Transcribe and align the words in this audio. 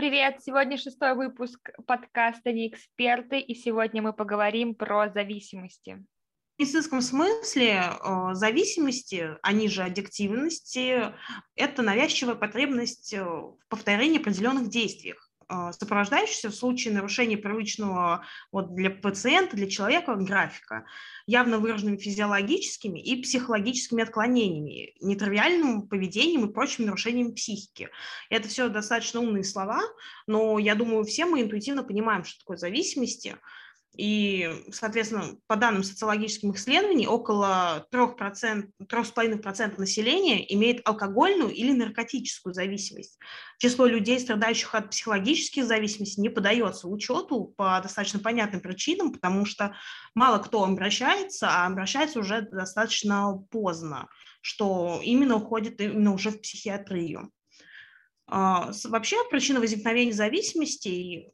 привет! 0.00 0.38
Сегодня 0.42 0.78
шестой 0.78 1.14
выпуск 1.14 1.72
подкаста 1.86 2.52
«Не 2.52 2.68
эксперты», 2.68 3.38
и 3.38 3.54
сегодня 3.54 4.00
мы 4.00 4.14
поговорим 4.14 4.74
про 4.74 5.10
зависимости. 5.10 6.02
В 6.56 6.62
медицинском 6.62 7.02
смысле 7.02 7.82
э, 7.82 8.28
зависимости, 8.32 9.36
они 9.42 9.68
же 9.68 9.82
аддиктивности, 9.82 11.12
это 11.54 11.82
навязчивая 11.82 12.34
потребность 12.34 13.12
э, 13.12 13.22
в 13.22 13.58
повторении 13.68 14.18
определенных 14.18 14.70
действий. 14.70 15.16
А, 15.52 15.72
сопровождающийся 15.72 16.48
в 16.48 16.54
случае 16.54 16.94
нарушения 16.94 17.36
привычного 17.36 18.24
вот, 18.52 18.72
для 18.76 18.88
пациента, 18.88 19.56
для 19.56 19.68
человека 19.68 20.14
графика, 20.14 20.86
явно 21.26 21.58
выраженными 21.58 21.96
физиологическими 21.96 23.00
и 23.00 23.20
психологическими 23.20 24.04
отклонениями, 24.04 24.94
нетривиальным 25.00 25.88
поведением 25.88 26.48
и 26.48 26.52
прочими 26.52 26.86
нарушениями 26.86 27.32
психики. 27.32 27.88
Это 28.28 28.46
все 28.46 28.68
достаточно 28.68 29.18
умные 29.18 29.42
слова, 29.42 29.82
но 30.28 30.60
я 30.60 30.76
думаю, 30.76 31.02
все 31.02 31.26
мы 31.26 31.42
интуитивно 31.42 31.82
понимаем, 31.82 32.22
что 32.22 32.38
такое 32.38 32.56
зависимости– 32.56 33.36
и, 33.96 34.48
соответственно, 34.72 35.36
по 35.46 35.56
данным 35.56 35.82
социологических 35.82 36.54
исследований, 36.54 37.06
около 37.06 37.86
3,5% 37.92 39.78
населения 39.78 40.54
имеет 40.54 40.86
алкогольную 40.86 41.50
или 41.50 41.72
наркотическую 41.72 42.54
зависимость. 42.54 43.18
Число 43.58 43.86
людей, 43.86 44.20
страдающих 44.20 44.74
от 44.74 44.90
психологических 44.90 45.64
зависимостей, 45.66 46.20
не 46.20 46.28
подается 46.28 46.88
учету 46.88 47.52
по 47.56 47.80
достаточно 47.82 48.20
понятным 48.20 48.60
причинам, 48.60 49.12
потому 49.12 49.44
что 49.44 49.74
мало 50.14 50.38
кто 50.38 50.64
обращается, 50.64 51.48
а 51.48 51.66
обращается 51.66 52.20
уже 52.20 52.42
достаточно 52.42 53.44
поздно, 53.50 54.08
что 54.40 55.00
именно 55.02 55.36
уходит 55.36 55.80
именно 55.80 56.14
уже 56.14 56.30
в 56.30 56.40
психиатрию. 56.40 57.30
А, 58.28 58.70
вообще 58.84 59.16
причина 59.28 59.58
возникновения 59.58 60.12
зависимости 60.12 61.32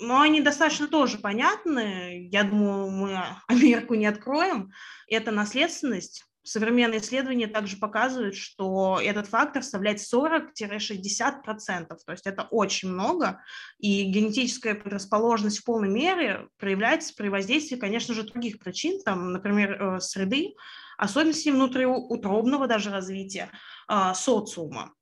но 0.00 0.20
они 0.20 0.40
достаточно 0.40 0.88
тоже 0.88 1.18
понятны. 1.18 2.28
Я 2.30 2.44
думаю, 2.44 2.90
мы 2.90 3.18
Америку 3.48 3.94
не 3.94 4.06
откроем. 4.06 4.70
Это 5.08 5.30
наследственность. 5.30 6.24
Современные 6.44 6.98
исследования 7.00 7.46
также 7.46 7.76
показывают, 7.76 8.34
что 8.34 8.98
этот 9.00 9.28
фактор 9.28 9.62
составляет 9.62 10.00
40-60%, 10.00 11.86
то 11.86 12.10
есть 12.10 12.26
это 12.26 12.48
очень 12.50 12.88
много, 12.88 13.40
и 13.78 14.02
генетическая 14.02 14.74
предрасположенность 14.74 15.60
в 15.60 15.64
полной 15.64 15.88
мере 15.88 16.48
проявляется 16.58 17.14
при 17.16 17.28
воздействии, 17.28 17.76
конечно 17.76 18.12
же, 18.12 18.24
других 18.24 18.58
причин, 18.58 19.00
там, 19.04 19.32
например, 19.32 19.80
э, 19.80 20.00
среды, 20.00 20.54
особенностей 20.98 21.52
внутриутробного 21.52 22.66
даже 22.66 22.90
развития, 22.90 23.48
а, 23.86 24.12
социума 24.14 24.92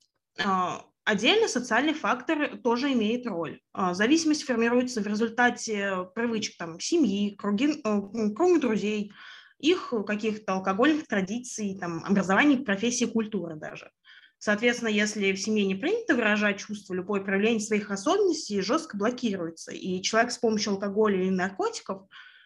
а, 0.45 0.85
Отдельно 1.11 1.48
социальный 1.48 1.92
фактор 1.92 2.56
тоже 2.58 2.92
имеет 2.92 3.27
роль. 3.27 3.58
А, 3.72 3.94
зависимость 3.94 4.44
формируется 4.44 5.00
в 5.00 5.08
результате 5.08 6.08
привычек 6.14 6.56
там, 6.56 6.78
семьи, 6.78 7.34
круги, 7.34 7.80
э, 7.83 8.00
круга 8.36 8.61
друзей, 8.61 9.12
их 9.58 9.92
каких-то 10.06 10.53
алкогольных 10.53 11.08
традиций, 11.08 11.77
там, 11.81 12.05
образования, 12.05 12.58
профессии, 12.58 13.06
культуры 13.06 13.56
даже. 13.56 13.91
Соответственно, 14.38 14.88
если 14.88 15.33
в 15.33 15.41
семье 15.41 15.66
не 15.66 15.75
принято 15.75 16.14
выражать 16.14 16.61
чувства, 16.61 16.94
любое 16.94 17.22
проявление 17.22 17.61
своих 17.61 17.91
особенностей 17.91 18.61
жестко 18.61 18.97
блокируется, 18.97 19.72
и 19.72 20.00
человек 20.03 20.31
с 20.31 20.38
помощью 20.38 20.75
алкоголя 20.75 21.20
или 21.20 21.31
наркотиков 21.31 22.03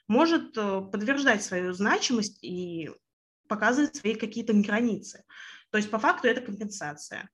может 0.08 0.56
э, 0.56 0.80
подтверждать 0.90 1.42
свою 1.42 1.74
значимость 1.74 2.42
и 2.42 2.90
показывать 3.46 3.96
свои 3.96 4.14
какие-то 4.14 4.54
границы. 4.54 5.22
То 5.68 5.76
есть 5.76 5.90
по 5.90 5.98
факту 5.98 6.28
это 6.28 6.40
компенсация. 6.40 7.28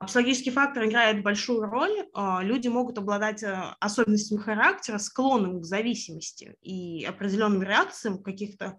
Психологический 0.00 0.50
фактор 0.50 0.86
играет 0.86 1.24
большую 1.24 1.62
роль. 1.62 2.06
А, 2.14 2.40
люди 2.42 2.68
могут 2.68 2.98
обладать 2.98 3.42
э, 3.42 3.74
особенностями 3.80 4.38
характера, 4.38 4.98
склонным 4.98 5.60
к 5.60 5.64
зависимости 5.64 6.56
и 6.62 7.04
определенным 7.04 7.62
реакциям 7.62 8.18
в 8.18 8.22
каких-то 8.22 8.78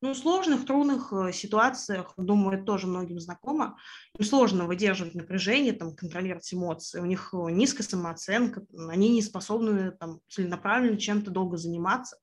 ну, 0.00 0.14
сложных, 0.14 0.64
трудных 0.64 1.12
э, 1.12 1.32
ситуациях, 1.32 2.14
думаю, 2.16 2.56
это 2.56 2.64
тоже 2.64 2.86
многим 2.86 3.18
знакомо. 3.18 3.76
Им 4.18 4.24
сложно 4.24 4.66
выдерживать 4.66 5.14
напряжение, 5.14 5.72
там, 5.72 5.94
контролировать 5.94 6.52
эмоции. 6.54 7.00
У 7.00 7.04
них 7.04 7.34
э, 7.34 7.50
низкая 7.50 7.86
самооценка, 7.86 8.64
они 8.88 9.10
не 9.10 9.22
способны 9.22 9.90
там, 9.90 10.20
целенаправленно 10.28 10.98
чем-то 10.98 11.30
долго 11.30 11.56
заниматься. 11.56 12.16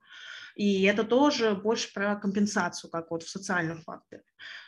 И 0.55 0.83
это 0.83 1.03
тоже 1.03 1.53
больше 1.53 1.93
про 1.93 2.15
компенсацию, 2.15 2.89
как 2.89 3.11
вот 3.11 3.23
в 3.23 3.29
социальном 3.29 3.83
факторе. 3.83 4.23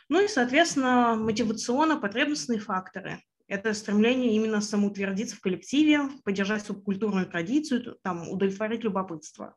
Ну 0.08 0.22
и, 0.22 0.28
соответственно, 0.28 1.16
мотивационно-потребностные 1.16 2.60
факторы. 2.60 3.22
Это 3.50 3.74
стремление 3.74 4.36
именно 4.36 4.60
самоутвердиться 4.60 5.34
в 5.34 5.40
коллективе, 5.40 6.02
поддержать 6.24 6.64
субкультурную 6.64 7.26
традицию, 7.26 7.96
там, 8.04 8.28
удовлетворить 8.28 8.84
любопытство. 8.84 9.56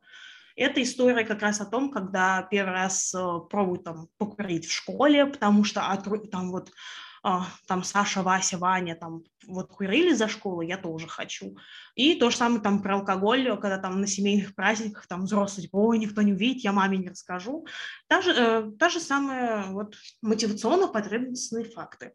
Это 0.55 0.81
история 0.81 1.23
как 1.23 1.43
раз 1.43 1.61
о 1.61 1.65
том, 1.65 1.91
когда 1.91 2.41
первый 2.49 2.73
раз 2.73 3.13
э, 3.13 3.39
пробуют 3.51 3.83
там 3.83 4.07
покурить 4.17 4.65
в 4.65 4.73
школе, 4.73 5.27
потому 5.27 5.63
что 5.63 5.81
а, 5.81 5.97
там 5.97 6.49
вот 6.49 6.71
а, 7.21 7.45
там 7.67 7.83
Саша, 7.83 8.23
Вася, 8.23 8.57
Ваня 8.57 8.95
там 8.95 9.21
вот 9.45 9.69
курили 9.69 10.13
за 10.13 10.27
школу, 10.27 10.61
я 10.61 10.77
тоже 10.77 11.07
хочу. 11.07 11.55
И 11.93 12.15
то 12.15 12.31
же 12.31 12.37
самое 12.37 12.61
там 12.61 12.81
про 12.81 12.95
алкоголь, 12.95 13.47
когда 13.59 13.77
там 13.77 14.01
на 14.01 14.07
семейных 14.07 14.55
праздниках 14.55 15.05
там 15.05 15.25
взрослые, 15.25 15.67
типа, 15.67 15.77
ой, 15.77 15.99
никто 15.99 16.23
не 16.23 16.33
увидит, 16.33 16.63
я 16.63 16.71
маме 16.73 16.97
не 16.97 17.09
расскажу. 17.09 17.67
Та 18.07 18.21
же, 18.21 18.31
э, 18.31 18.71
та 18.79 18.89
же 18.89 18.99
самая 18.99 19.67
вот 19.67 19.95
мотивационно-потребностные 20.23 21.65
факты. 21.65 22.13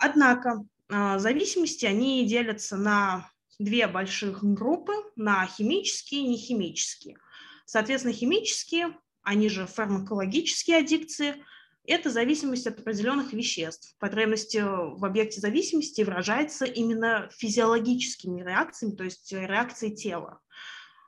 Однако 0.00 0.64
а, 0.88 1.18
зависимости, 1.18 1.84
они 1.84 2.26
делятся 2.26 2.76
на 2.76 3.30
две 3.58 3.86
больших 3.86 4.42
группы, 4.42 4.94
на 5.14 5.46
химические 5.46 6.22
и 6.22 6.28
нехимические. 6.28 7.18
Соответственно, 7.66 8.14
химические, 8.14 8.96
они 9.22 9.50
же 9.50 9.66
фармакологические 9.66 10.78
аддикции, 10.78 11.44
это 11.84 12.10
зависимость 12.10 12.66
от 12.66 12.78
определенных 12.78 13.32
веществ. 13.32 13.94
Потребность 13.98 14.54
в 14.54 15.04
объекте 15.04 15.40
зависимости 15.40 16.02
выражается 16.02 16.64
именно 16.64 17.28
физиологическими 17.32 18.42
реакциями, 18.42 18.96
то 18.96 19.04
есть 19.04 19.30
реакцией 19.32 19.94
тела, 19.94 20.40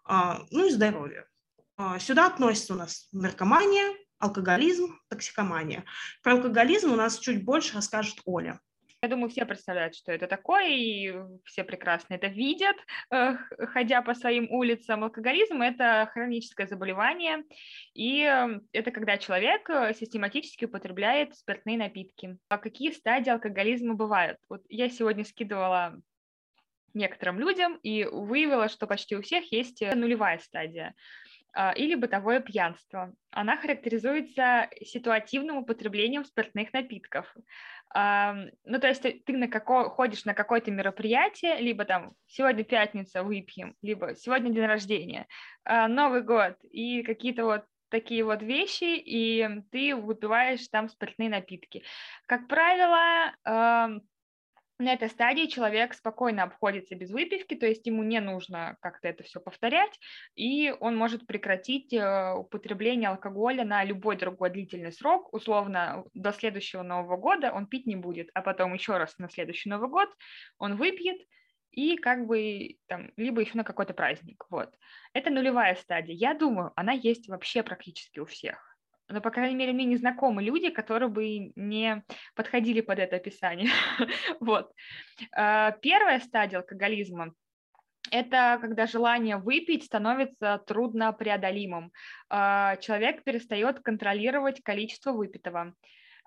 а, 0.05 0.43
ну 0.51 0.67
и 0.67 0.71
здоровье. 0.71 1.27
А, 1.77 1.99
сюда 1.99 2.27
относятся 2.27 2.75
у 2.75 2.77
нас 2.77 3.09
наркомания, 3.13 3.97
алкоголизм, 4.19 5.01
токсикомания. 5.09 5.85
Про 6.23 6.35
алкоголизм 6.35 6.93
у 6.93 6.97
нас 6.97 7.19
чуть 7.19 7.45
больше 7.45 7.75
расскажет 7.75 8.21
Оля. 8.27 8.61
Я 9.05 9.09
думаю, 9.09 9.31
все 9.31 9.45
представляют, 9.45 9.97
что 9.97 10.13
это 10.13 10.29
такое, 10.29 10.69
и 10.69 11.13
все 11.45 11.65
прекрасно 11.65 12.15
это 12.15 12.29
видят, 12.29 12.77
э, 13.11 13.35
ходя 13.73 14.01
по 14.01 14.15
своим 14.15 14.49
улицам. 14.49 15.03
Алкоголизм– 15.03 15.61
это 15.63 16.09
хроническое 16.13 16.69
заболевание, 16.69 17.43
и 17.95 18.23
э, 18.23 18.61
это 18.71 18.93
когда 18.93 19.19
человек 19.19 19.69
э, 19.71 19.93
систематически 19.95 20.67
употребляет 20.67 21.35
спиртные 21.35 21.79
напитки. 21.79 22.39
А 22.49 22.59
какие 22.59 22.93
стадии 22.93 23.31
алкоголизма 23.31 23.95
бывают? 23.95 24.39
Вот 24.49 24.63
я 24.69 24.89
сегодня 24.89 25.25
скидывала 25.25 26.01
некоторым 26.95 27.41
людям 27.41 27.81
и 27.83 28.05
выявила, 28.05 28.69
что 28.69 28.87
почти 28.87 29.17
у 29.17 29.23
всех 29.23 29.51
есть 29.51 29.81
нулевая 29.81 30.39
стадия 30.39 30.95
или 31.77 31.95
бытовое 31.95 32.41
пьянство. 32.41 33.13
Она 33.31 33.57
характеризуется 33.57 34.69
ситуативным 34.85 35.59
употреблением 35.59 36.25
спиртных 36.25 36.73
напитков. 36.73 37.35
Ну, 37.95 38.81
то 38.81 38.89
есть 38.89 39.03
ты 39.03 39.37
на 39.37 39.49
како... 39.49 39.91
ходишь 39.91 40.25
на 40.25 40.33
какое-то 40.33 40.71
мероприятие, 40.71 41.59
либо 41.61 41.85
там 41.85 42.15
сегодня 42.27 42.65
пятница 42.65 43.23
выпьем, 43.23 43.75
либо 43.83 44.15
сегодня 44.15 44.51
день 44.51 44.65
рождения, 44.65 45.27
а, 45.65 45.89
Новый 45.89 46.23
год 46.23 46.57
и 46.71 47.03
какие-то 47.03 47.45
вот 47.45 47.65
такие 47.91 48.25
вот 48.25 48.43
вещи, 48.43 48.97
и 48.97 49.47
ты 49.71 49.95
выпиваешь 49.95 50.67
там 50.69 50.89
спиртные 50.89 51.29
напитки. 51.29 51.85
Как 52.27 52.49
правило, 52.49 53.35
на 54.79 54.93
этой 54.93 55.09
стадии 55.09 55.47
человек 55.47 55.95
спокойно 55.95 56.43
обходится 56.43 56.95
без 56.95 57.11
выпивки, 57.11 57.55
то 57.55 57.67
есть 57.67 57.87
ему 57.87 58.03
не 58.03 58.21
нужно 58.21 58.77
как-то 58.81 59.09
это 59.09 59.23
все 59.23 59.41
повторять, 59.41 59.99
и 60.35 60.75
он 60.81 60.97
может 60.97 61.27
прекратить 61.27 61.93
э, 61.93 62.33
употребление 62.35 63.11
алкоголя 63.11 63.65
на 63.65 63.85
любой 63.85 64.17
другой 64.17 64.51
длительный 64.51 64.93
срок, 64.93 65.33
условно 65.33 66.05
до 66.15 66.33
следующего 66.33 66.83
Нового 66.83 67.17
года 67.17 67.53
он 67.53 67.67
пить 67.67 67.87
не 67.87 67.97
будет, 67.97 68.31
а 68.35 68.43
потом 68.43 68.75
еще 68.75 68.97
раз 68.97 69.17
на 69.19 69.29
следующий 69.29 69.69
Новый 69.69 69.89
год 69.89 70.09
он 70.59 70.77
выпьет, 70.77 71.19
и 71.71 71.97
как 71.97 72.27
бы 72.27 72.77
там, 72.87 73.13
либо 73.17 73.41
еще 73.41 73.53
на 73.55 73.65
какой-то 73.65 73.95
праздник, 73.95 74.45
вот. 74.51 74.75
Это 75.15 75.31
нулевая 75.31 75.75
стадия. 75.75 76.15
Я 76.15 76.35
думаю, 76.35 76.73
она 76.77 76.93
есть 76.93 77.29
вообще 77.29 77.63
практически 77.63 78.19
у 78.19 78.27
всех 78.27 78.72
но, 79.13 79.21
по 79.21 79.31
крайней 79.31 79.57
мере, 79.57 79.73
мне 79.73 79.85
не 79.85 79.97
знакомы 79.97 80.43
люди, 80.43 80.71
которые 80.71 81.09
бы 81.09 81.53
не 81.57 82.05
подходили 82.35 82.81
под 82.81 82.99
это 82.99 83.17
описание. 83.17 83.71
вот. 84.41 84.73
А, 85.33 85.73
первая 85.73 86.21
стадия 86.21 86.59
алкоголизма 86.59 87.35
это 88.11 88.59
когда 88.61 88.87
желание 88.87 89.39
выпить 89.39 89.85
становится 89.85 90.63
трудно 90.67 91.13
преодолимым. 91.13 91.93
А, 92.29 92.77
человек 92.77 93.25
перестает 93.25 93.81
контролировать 93.81 94.63
количество 94.63 95.13
выпитого. 95.13 95.75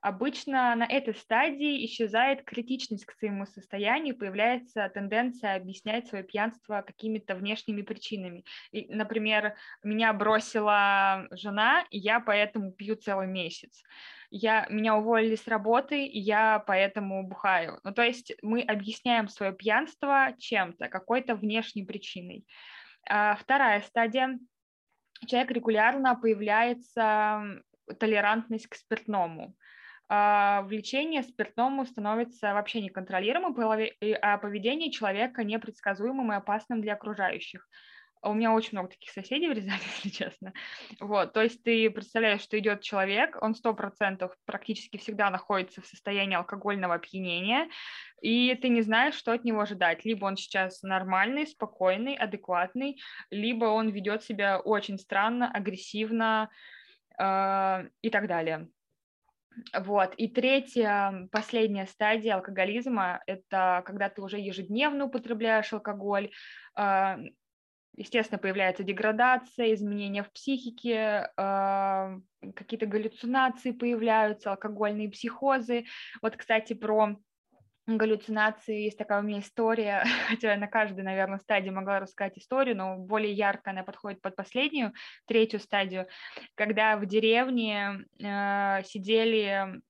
Обычно 0.02 0.76
на 0.76 0.86
этой 0.86 1.16
стадии 1.16 1.84
исчезает 1.86 2.44
критичность 2.44 3.06
к 3.06 3.14
своему 3.14 3.46
состоянию, 3.46 4.16
появляется 4.16 4.88
тенденция 4.94 5.56
объяснять 5.56 6.08
свое 6.08 6.24
пьянство 6.24 6.84
какими-то 6.86 7.34
внешними 7.34 7.82
причинами. 7.82 8.46
И, 8.72 8.94
например, 8.94 9.56
меня 9.84 10.14
бросила 10.14 11.28
жена, 11.32 11.86
и 11.90 11.98
я 11.98 12.20
поэтому 12.20 12.72
пью 12.72 12.96
целый 12.96 13.28
месяц. 13.28 13.82
Я, 14.30 14.68
меня 14.70 14.96
уволили 14.96 15.36
с 15.36 15.48
работы, 15.48 16.06
и 16.06 16.20
я 16.20 16.60
поэтому 16.68 17.28
бухаю. 17.28 17.80
Ну, 17.84 17.94
то 17.94 18.04
есть 18.04 18.34
мы 18.42 18.62
объясняем 18.62 19.28
свое 19.28 19.54
пьянство 19.54 20.34
чем-то, 20.38 20.88
какой-то 20.90 21.36
внешней 21.36 21.84
причиной. 21.84 22.46
А 23.10 23.36
вторая 23.36 23.82
стадия. 23.82 24.40
Человек 25.26 25.52
регулярно 25.52 26.16
появляется 26.16 27.62
толерантность 28.00 28.68
к 28.68 28.76
спиртному. 28.76 29.56
А, 30.08 30.62
влечение 30.64 31.24
спиртному 31.24 31.86
становится 31.86 32.54
вообще 32.54 32.82
неконтролируемым, 32.82 33.56
а 34.22 34.38
поведение 34.38 34.92
человека 34.92 35.44
непредсказуемым 35.44 36.32
и 36.32 36.36
опасным 36.36 36.82
для 36.82 36.94
окружающих. 36.94 37.68
У 38.22 38.34
меня 38.34 38.54
очень 38.54 38.72
много 38.74 38.90
таких 38.90 39.12
соседей 39.12 39.48
в 39.48 39.52
Рязани, 39.52 39.80
если 40.04 40.10
честно. 40.10 40.54
Вот, 41.00 41.34
то 41.34 41.42
есть 41.42 41.64
ты 41.64 41.90
представляешь, 41.90 42.42
что 42.42 42.58
идет 42.58 42.82
человек, 42.82 43.38
он 43.42 43.56
сто 43.56 43.74
процентов 43.74 44.36
практически 44.46 44.98
всегда 44.98 45.30
находится 45.30 45.82
в 45.82 45.86
состоянии 45.86 46.36
алкогольного 46.36 46.96
опьянения, 46.96 47.70
и 48.22 48.56
ты 48.56 48.70
не 48.70 48.82
знаешь, 48.82 49.16
что 49.16 49.32
от 49.32 49.44
него 49.44 49.62
ожидать. 49.62 50.06
Либо 50.06 50.26
он 50.26 50.38
сейчас 50.38 50.82
нормальный, 50.82 51.46
спокойный, 51.48 52.16
адекватный, 52.16 53.00
либо 53.30 53.66
он 53.66 53.90
ведет 53.90 54.24
себя 54.24 54.60
очень 54.60 54.98
странно, 54.98 55.52
агрессивно 55.52 56.50
э, 57.20 57.90
и 58.02 58.10
так 58.10 58.28
далее. 58.28 58.68
Вот. 59.74 60.14
И 60.16 60.28
третья, 60.28 61.28
последняя 61.32 61.86
стадия 61.86 62.36
алкоголизма– 62.36 63.22
это 63.28 63.84
когда 63.86 64.10
ты 64.10 64.22
уже 64.22 64.38
ежедневно 64.38 65.06
употребляешь 65.06 65.72
алкоголь, 65.74 66.32
а, 66.76 67.18
естественно, 67.96 68.40
появляется 68.40 68.84
деградация, 68.84 69.74
изменения 69.74 70.24
в 70.24 70.32
психике, 70.32 71.32
а, 71.38 72.18
какие-то 72.56 72.86
галлюцинации 72.86 73.72
появляются, 73.72 74.52
алкогольные 74.52 75.10
психозы. 75.10 75.86
Вот, 76.22 76.36
кстати, 76.36 76.74
про 76.74 77.18
галлюцинации. 77.88 78.84
Есть 78.84 78.98
такая 78.98 79.20
у 79.20 79.24
меня 79.24 79.40
история, 79.40 80.04
хотя 80.28 80.54
я 80.54 80.58
на 80.58 80.68
каждой, 80.68 81.04
наверное, 81.04 81.40
стадии 81.40 81.70
могла 81.70 82.00
рассказать 82.00 82.38
историю, 82.38 82.76
но 82.78 82.98
более 82.98 83.34
ярко 83.34 83.72
она 83.72 83.84
подходит 83.84 84.22
под 84.22 84.36
последнюю, 84.36 84.94
третью 85.26 85.60
стадию, 85.60 86.08
когда 86.56 86.98
в 86.98 87.06
деревне 87.06 88.06
э, 88.20 88.84
сидели 88.86 89.82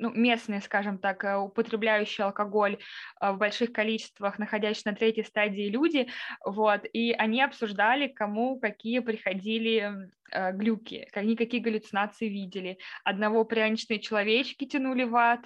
ну, 0.00 0.10
местные, 0.10 0.60
скажем 0.62 0.98
так, 0.98 1.24
э, 1.24 1.36
употребляющие 1.36 2.24
алкоголь 2.24 2.78
э, 3.20 3.32
в 3.32 3.36
больших 3.36 3.72
количествах, 3.72 4.38
находящиеся 4.38 4.90
на 4.90 4.96
третьей 4.96 5.24
стадии 5.24 5.68
люди, 5.68 6.08
вот, 6.44 6.86
и 6.92 7.12
они 7.12 7.42
обсуждали, 7.42 8.08
кому 8.08 8.58
какие 8.58 9.00
приходили 9.00 10.10
э, 10.32 10.52
глюки, 10.52 11.06
они 11.12 11.36
какие 11.36 11.60
галлюцинации 11.60 12.28
видели. 12.28 12.78
Одного 13.04 13.44
пряничные 13.44 14.00
человечки 14.00 14.64
тянули 14.64 15.04
в 15.04 15.14
ад, 15.14 15.40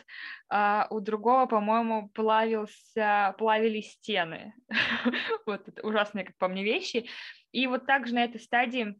а 0.48 0.86
у 0.90 1.00
другого, 1.00 1.46
по-моему, 1.46 2.08
плавился, 2.10 3.34
плавились 3.38 3.92
стены. 3.92 4.54
Вот 5.46 5.68
ужасные, 5.82 6.24
как 6.24 6.36
по 6.38 6.48
мне, 6.48 6.64
вещи. 6.64 7.06
И 7.52 7.66
вот 7.66 7.86
также 7.86 8.14
на 8.14 8.24
этой 8.24 8.40
стадии 8.40 8.96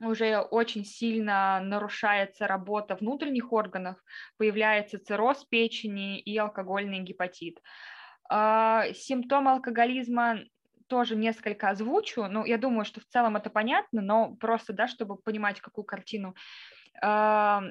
уже 0.00 0.38
очень 0.38 0.84
сильно 0.84 1.60
нарушается 1.60 2.46
работа 2.46 2.96
внутренних 2.96 3.52
органов, 3.52 3.96
появляется 4.36 4.98
цирроз 4.98 5.44
печени 5.44 6.20
и 6.20 6.36
алкогольный 6.36 7.00
гепатит. 7.00 7.58
А, 8.30 8.92
симптомы 8.94 9.52
алкоголизма 9.52 10.40
тоже 10.86 11.16
несколько 11.16 11.68
озвучу, 11.68 12.24
ну, 12.28 12.44
я 12.44 12.58
думаю, 12.58 12.84
что 12.84 13.00
в 13.00 13.04
целом 13.06 13.36
это 13.36 13.50
понятно, 13.50 14.00
но 14.00 14.34
просто, 14.36 14.72
да, 14.72 14.86
чтобы 14.88 15.16
понимать, 15.16 15.60
какую 15.60 15.84
картину. 15.84 16.34
А, 17.02 17.62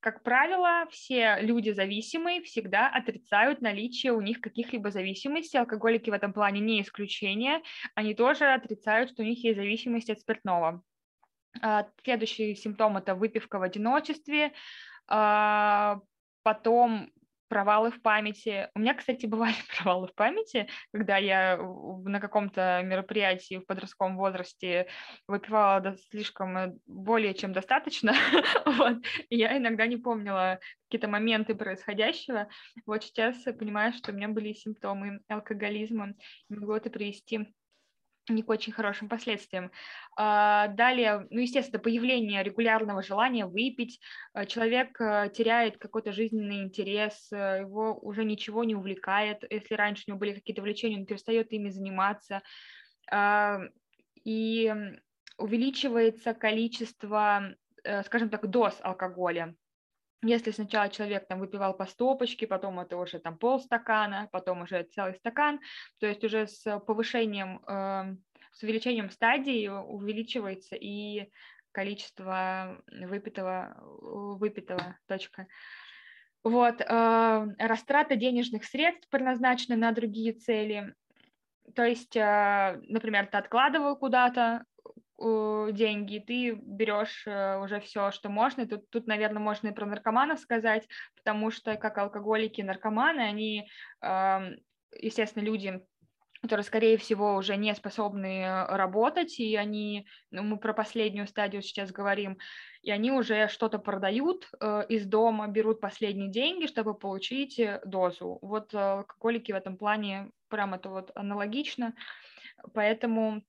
как 0.00 0.24
правило, 0.24 0.86
все 0.90 1.38
люди 1.40 1.70
зависимые 1.70 2.42
всегда 2.42 2.88
отрицают 2.88 3.60
наличие 3.60 4.12
у 4.12 4.20
них 4.20 4.40
каких-либо 4.40 4.90
зависимостей. 4.90 5.58
Алкоголики 5.58 6.10
в 6.10 6.12
этом 6.12 6.32
плане 6.32 6.58
не 6.58 6.82
исключение. 6.82 7.62
Они 7.94 8.12
тоже 8.12 8.52
отрицают, 8.52 9.10
что 9.10 9.22
у 9.22 9.24
них 9.24 9.44
есть 9.44 9.56
зависимость 9.56 10.10
от 10.10 10.18
спиртного. 10.18 10.82
А, 11.60 11.86
следующий 12.02 12.54
симптом– 12.54 12.96
это 12.98 13.14
выпивка 13.14 13.58
в 13.58 13.62
одиночестве, 13.62 14.52
а, 15.08 16.00
потом 16.42 17.10
провалы 17.52 17.90
в 17.90 18.00
памяти. 18.00 18.70
У 18.74 18.78
меня, 18.78 18.94
кстати, 18.94 19.26
бывали 19.26 19.54
провалы 19.76 20.08
в 20.08 20.14
памяти, 20.14 20.68
когда 20.90 21.18
я 21.18 21.58
на 21.58 22.18
каком-то 22.18 22.80
мероприятии 22.82 23.58
в 23.58 23.66
подростковом 23.66 24.16
возрасте 24.16 24.86
выпивала 25.28 25.94
слишком 26.10 26.56
э, 26.56 26.72
более 26.86 27.34
чем 27.34 27.52
достаточно. 27.52 28.14
вот. 28.64 29.04
Я 29.28 29.58
иногда 29.58 29.86
не 29.86 29.98
помнила 29.98 30.60
какие-то 30.88 31.08
моменты 31.08 31.54
происходящего. 31.54 32.48
Вот 32.86 33.04
сейчас 33.04 33.36
понимаю, 33.42 33.92
что 33.92 34.12
у 34.12 34.14
меня 34.14 34.28
были 34.28 34.54
симптомы 34.54 35.20
алкоголизма. 35.28 36.14
Могу 36.48 36.72
это 36.72 36.88
привести 36.88 37.52
не 38.28 38.42
к 38.42 38.48
очень 38.50 38.72
хорошим 38.72 39.08
последствиям. 39.08 39.70
А, 40.16 40.68
далее, 40.68 41.26
ну, 41.30 41.40
естественно, 41.40 41.80
появление 41.80 42.42
регулярного 42.42 43.02
желания 43.02 43.46
выпить, 43.46 44.00
а, 44.32 44.46
человек 44.46 45.00
э, 45.00 45.30
теряет 45.34 45.78
какой-то 45.78 46.12
жизненный 46.12 46.62
интерес, 46.62 47.30
его 47.32 47.98
уже 48.00 48.24
ничего 48.24 48.64
не 48.64 48.74
увлекает, 48.74 49.44
если 49.50 49.74
раньше 49.74 50.04
у 50.06 50.10
него 50.10 50.20
были 50.20 50.34
какие-то 50.34 50.62
влечения, 50.62 50.98
он 50.98 51.06
перестает 51.06 51.52
ими 51.52 51.70
заниматься, 51.70 52.42
а, 53.10 53.60
и 54.24 54.72
увеличивается 55.38 56.34
количество, 56.34 57.54
э, 57.84 58.02
скажем 58.04 58.30
так, 58.30 58.48
доз 58.48 58.78
алкоголя. 58.82 59.54
Если 60.24 60.52
сначала 60.52 60.88
человек 60.88 61.26
там 61.26 61.40
выпивал 61.40 61.74
по 61.74 61.84
стопочке, 61.84 62.46
потом 62.46 62.78
это 62.78 62.96
уже 62.96 63.18
там 63.18 63.36
полстакана, 63.36 64.28
потом 64.30 64.62
уже 64.62 64.84
целый 64.84 65.14
стакан, 65.16 65.60
то 65.98 66.06
есть 66.06 66.22
уже 66.22 66.46
с 66.46 66.78
повышением, 66.80 67.60
э, 67.66 68.16
с 68.52 68.62
увеличением 68.62 69.10
стадии 69.10 69.66
увеличивается 69.66 70.76
и 70.76 71.28
количество 71.72 72.80
выпитого, 72.86 73.74
выпитого 74.38 74.96
точка. 75.08 75.48
Вот, 76.44 76.80
э, 76.80 77.46
растрата 77.58 78.14
денежных 78.14 78.64
средств 78.64 79.08
предназначена 79.08 79.76
на 79.76 79.90
другие 79.90 80.34
цели. 80.34 80.94
То 81.74 81.84
есть, 81.84 82.16
э, 82.16 82.80
например, 82.88 83.26
ты 83.26 83.38
откладывал 83.38 83.96
куда-то, 83.96 84.64
деньги, 85.72 86.18
ты 86.18 86.52
берешь 86.52 87.24
э, 87.26 87.58
уже 87.58 87.80
все, 87.80 88.10
что 88.10 88.28
можно. 88.28 88.66
Тут, 88.66 88.88
тут, 88.90 89.06
наверное, 89.06 89.42
можно 89.42 89.68
и 89.68 89.72
про 89.72 89.86
наркоманов 89.86 90.40
сказать, 90.40 90.88
потому 91.16 91.50
что 91.50 91.76
как 91.76 91.98
алкоголики, 91.98 92.60
наркоманы, 92.62 93.20
они, 93.20 93.68
естественно, 95.00 95.42
люди, 95.42 95.82
которые, 96.42 96.64
скорее 96.64 96.96
всего, 96.96 97.36
уже 97.36 97.56
не 97.56 97.72
способны 97.74 98.42
э, 98.42 98.66
работать, 98.66 99.38
и 99.38 99.54
они, 99.54 100.06
ну, 100.32 100.42
мы 100.42 100.58
про 100.58 100.74
последнюю 100.74 101.28
стадию 101.28 101.62
сейчас 101.62 101.92
говорим, 101.92 102.36
и 102.82 102.90
они 102.90 103.12
уже 103.12 103.46
что-то 103.46 103.78
продают 103.78 104.50
э, 104.60 104.84
из 104.88 105.06
дома, 105.06 105.46
берут 105.46 105.80
последние 105.80 106.30
деньги, 106.30 106.66
чтобы 106.66 106.94
получить 106.94 107.60
дозу. 107.84 108.40
Вот 108.42 108.74
алкоголики 108.74 109.52
в 109.52 109.56
этом 109.56 109.76
плане 109.76 110.30
прям 110.48 110.74
это 110.74 110.88
вот 110.88 111.12
аналогично, 111.14 111.94
поэтому 112.74 113.44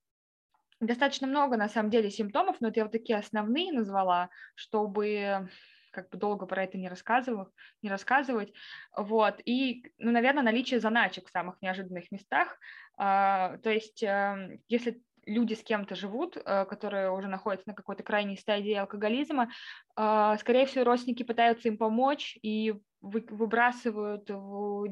достаточно 0.86 1.26
много, 1.26 1.56
на 1.56 1.68
самом 1.68 1.90
деле, 1.90 2.10
симптомов, 2.10 2.56
но 2.60 2.68
это 2.68 2.80
я 2.80 2.84
вот 2.84 2.92
такие 2.92 3.18
основные 3.18 3.72
назвала, 3.72 4.30
чтобы 4.54 5.48
как 5.90 6.10
бы 6.10 6.18
долго 6.18 6.46
про 6.46 6.64
это 6.64 6.76
не 6.76 6.88
рассказывал, 6.88 7.48
не 7.82 7.88
рассказывать, 7.88 8.52
вот, 8.96 9.40
и, 9.44 9.92
ну, 9.98 10.10
наверное, 10.10 10.42
наличие 10.42 10.80
заначек 10.80 11.28
в 11.28 11.30
самых 11.30 11.62
неожиданных 11.62 12.10
местах, 12.10 12.58
а, 12.96 13.58
то 13.58 13.70
есть, 13.70 14.02
а, 14.02 14.36
если 14.68 15.02
люди 15.26 15.54
с 15.54 15.62
кем-то 15.62 15.94
живут, 15.94 16.36
э, 16.36 16.64
которые 16.66 17.10
уже 17.10 17.28
находятся 17.28 17.68
на 17.68 17.74
какой-то 17.74 18.02
крайней 18.02 18.36
стадии 18.36 18.74
алкоголизма, 18.74 19.50
а, 19.96 20.36
скорее 20.38 20.66
всего, 20.66 20.84
родственники 20.84 21.22
пытаются 21.22 21.68
им 21.68 21.78
помочь 21.78 22.36
и 22.42 22.74
выбрасывают, 23.04 24.24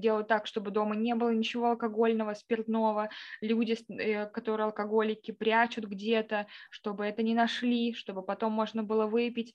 делают 0.01 0.29
так, 0.29 0.47
чтобы 0.47 0.71
дома 0.71 0.95
не 0.95 1.15
было 1.15 1.31
ничего 1.31 1.71
алкогольного, 1.71 2.35
спиртного. 2.35 3.09
Люди, 3.41 3.79
э, 3.89 4.27
которые 4.27 4.67
алкоголики, 4.67 5.31
прячут 5.31 5.87
где-то, 5.87 6.47
чтобы 6.71 7.07
это 7.07 7.23
не 7.23 7.35
нашли, 7.35 7.95
чтобы 7.95 8.23
потом 8.23 8.53
можно 8.53 8.83
было 8.83 9.07
выпить. 9.07 9.55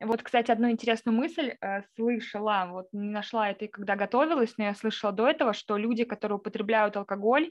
Вот, 0.00 0.22
кстати, 0.22 0.50
одну 0.50 0.70
интересную 0.70 1.16
мысль 1.16 1.54
э, 1.60 1.82
слышала, 1.94 2.68
вот 2.70 2.88
не 2.92 3.08
нашла 3.08 3.50
это, 3.50 3.66
когда 3.66 3.96
готовилась, 3.96 4.54
но 4.58 4.64
я 4.64 4.74
слышала 4.74 5.10
до 5.12 5.26
этого, 5.26 5.54
что 5.54 5.78
люди, 5.78 6.04
которые 6.04 6.36
употребляют 6.36 6.96
алкоголь, 6.98 7.50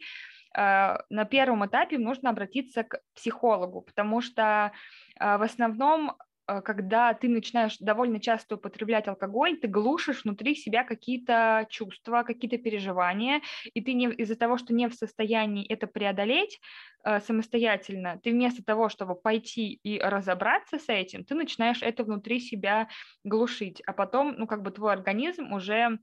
э, 0.55 0.97
на 1.09 1.25
первом 1.25 1.65
этапе 1.65 1.97
нужно 1.97 2.29
обратиться 2.29 2.83
к 2.83 3.01
психологу, 3.15 3.81
потому 3.81 4.21
что 4.21 4.71
э, 5.19 5.37
в 5.37 5.41
основном 5.41 6.17
когда 6.63 7.13
ты 7.13 7.27
начинаешь 7.27 7.77
довольно 7.79 8.19
часто 8.19 8.55
употреблять 8.55 9.07
алкоголь, 9.07 9.57
ты 9.57 9.67
глушишь 9.67 10.23
внутри 10.23 10.55
себя 10.55 10.83
какие-то 10.83 11.65
чувства, 11.69 12.23
какие-то 12.23 12.57
переживания, 12.57 13.41
и 13.73 13.81
ты 13.81 13.93
не, 13.93 14.07
из-за 14.11 14.35
того, 14.35 14.57
что 14.57 14.73
не 14.73 14.87
в 14.87 14.93
состоянии 14.93 15.65
это 15.67 15.87
преодолеть 15.87 16.59
э, 17.03 17.19
самостоятельно, 17.19 18.19
ты 18.23 18.31
вместо 18.31 18.63
того, 18.63 18.89
чтобы 18.89 19.15
пойти 19.15 19.79
и 19.83 19.99
разобраться 19.99 20.77
с 20.77 20.89
этим, 20.89 21.23
ты 21.23 21.35
начинаешь 21.35 21.81
это 21.81 22.03
внутри 22.03 22.39
себя 22.39 22.87
глушить, 23.23 23.81
а 23.85 23.93
потом, 23.93 24.35
ну, 24.37 24.47
как 24.47 24.61
бы 24.61 24.71
твой 24.71 24.93
организм 24.93 25.53
уже 25.53 25.99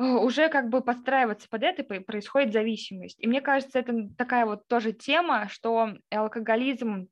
уже 0.00 0.48
как 0.48 0.70
бы 0.70 0.80
подстраиваться 0.80 1.46
под 1.50 1.62
это 1.62 1.84
происходит 1.84 2.54
зависимость. 2.54 3.18
И 3.20 3.26
мне 3.26 3.42
кажется, 3.42 3.78
это 3.78 4.08
такая 4.16 4.46
вот 4.46 4.66
тоже 4.66 4.92
тема, 4.92 5.48
что 5.50 5.90
алкоголизм 6.10 7.08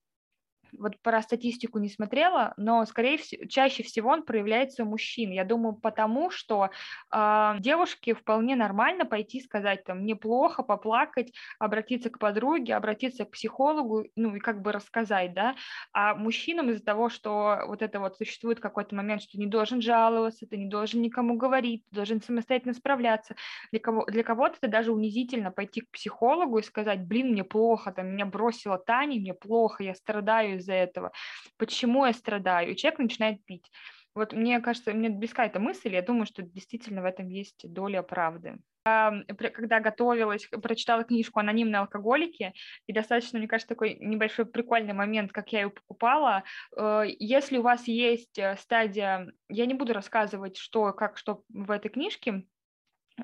вот 0.78 1.00
про 1.02 1.22
статистику 1.22 1.78
не 1.78 1.88
смотрела, 1.88 2.54
но, 2.56 2.84
скорее 2.86 3.18
всего, 3.18 3.44
чаще 3.46 3.82
всего 3.82 4.10
он 4.10 4.22
проявляется 4.22 4.82
у 4.84 4.86
мужчин. 4.86 5.30
Я 5.30 5.44
думаю, 5.44 5.74
потому 5.74 6.30
что 6.30 6.70
э, 7.12 7.54
девушке 7.58 8.14
вполне 8.14 8.56
нормально 8.56 9.04
пойти 9.04 9.40
сказать, 9.40 9.84
там, 9.84 10.00
мне 10.00 10.16
плохо, 10.16 10.62
поплакать, 10.62 11.32
обратиться 11.58 12.10
к 12.10 12.18
подруге, 12.18 12.74
обратиться 12.74 13.24
к 13.24 13.30
психологу, 13.30 14.06
ну, 14.16 14.36
и 14.36 14.40
как 14.40 14.62
бы 14.62 14.72
рассказать, 14.72 15.34
да, 15.34 15.54
а 15.92 16.14
мужчинам 16.14 16.70
из-за 16.70 16.84
того, 16.84 17.08
что 17.08 17.60
вот 17.66 17.82
это 17.82 18.00
вот 18.00 18.16
существует 18.16 18.60
какой-то 18.60 18.94
момент, 18.94 19.22
что 19.22 19.38
не 19.38 19.46
должен 19.46 19.80
жаловаться, 19.80 20.46
ты 20.46 20.56
не 20.56 20.66
должен 20.66 21.02
никому 21.02 21.36
говорить, 21.36 21.84
должен 21.90 22.22
самостоятельно 22.22 22.74
справляться, 22.74 23.34
для, 23.70 23.80
кого, 23.80 24.04
для 24.06 24.22
кого-то 24.22 24.56
это 24.60 24.68
даже 24.68 24.92
унизительно 24.92 25.50
пойти 25.50 25.80
к 25.80 25.90
психологу 25.90 26.58
и 26.58 26.62
сказать, 26.62 27.06
блин, 27.06 27.32
мне 27.32 27.44
плохо, 27.44 27.92
там, 27.92 28.08
меня 28.08 28.26
бросила 28.26 28.78
Таня, 28.78 29.20
мне 29.20 29.34
плохо, 29.34 29.82
я 29.82 29.94
страдаю 29.94 30.60
из-за 30.68 30.74
этого, 30.74 31.12
почему 31.56 32.04
я 32.06 32.12
страдаю, 32.12 32.72
и 32.72 32.76
человек 32.76 32.98
начинает 32.98 33.44
пить. 33.44 33.70
Вот 34.14 34.32
мне 34.32 34.60
кажется, 34.60 34.92
мне 34.92 35.08
близка 35.08 35.46
эта 35.46 35.60
мысль, 35.60 35.94
я 35.94 36.02
думаю, 36.02 36.26
что 36.26 36.42
действительно 36.42 37.02
в 37.02 37.04
этом 37.04 37.28
есть 37.28 37.72
доля 37.72 38.02
правды. 38.02 38.58
Когда 38.84 39.80
готовилась, 39.80 40.46
прочитала 40.62 41.04
книжку 41.04 41.40
«Анонимные 41.40 41.80
алкоголики», 41.80 42.54
и 42.86 42.92
достаточно, 42.92 43.38
мне 43.38 43.46
кажется, 43.46 43.68
такой 43.68 43.98
небольшой 44.00 44.46
прикольный 44.46 44.94
момент, 44.94 45.30
как 45.30 45.52
я 45.52 45.62
ее 45.62 45.70
покупала. 45.70 46.42
Э, 46.74 47.02
если 47.06 47.58
у 47.58 47.62
вас 47.62 47.86
есть 47.86 48.38
э, 48.38 48.56
стадия, 48.56 49.30
я 49.50 49.66
не 49.66 49.74
буду 49.74 49.92
рассказывать, 49.92 50.56
что, 50.56 50.92
как, 50.94 51.18
что 51.18 51.42
в 51.50 51.70
этой 51.70 51.90
книжке, 51.90 52.44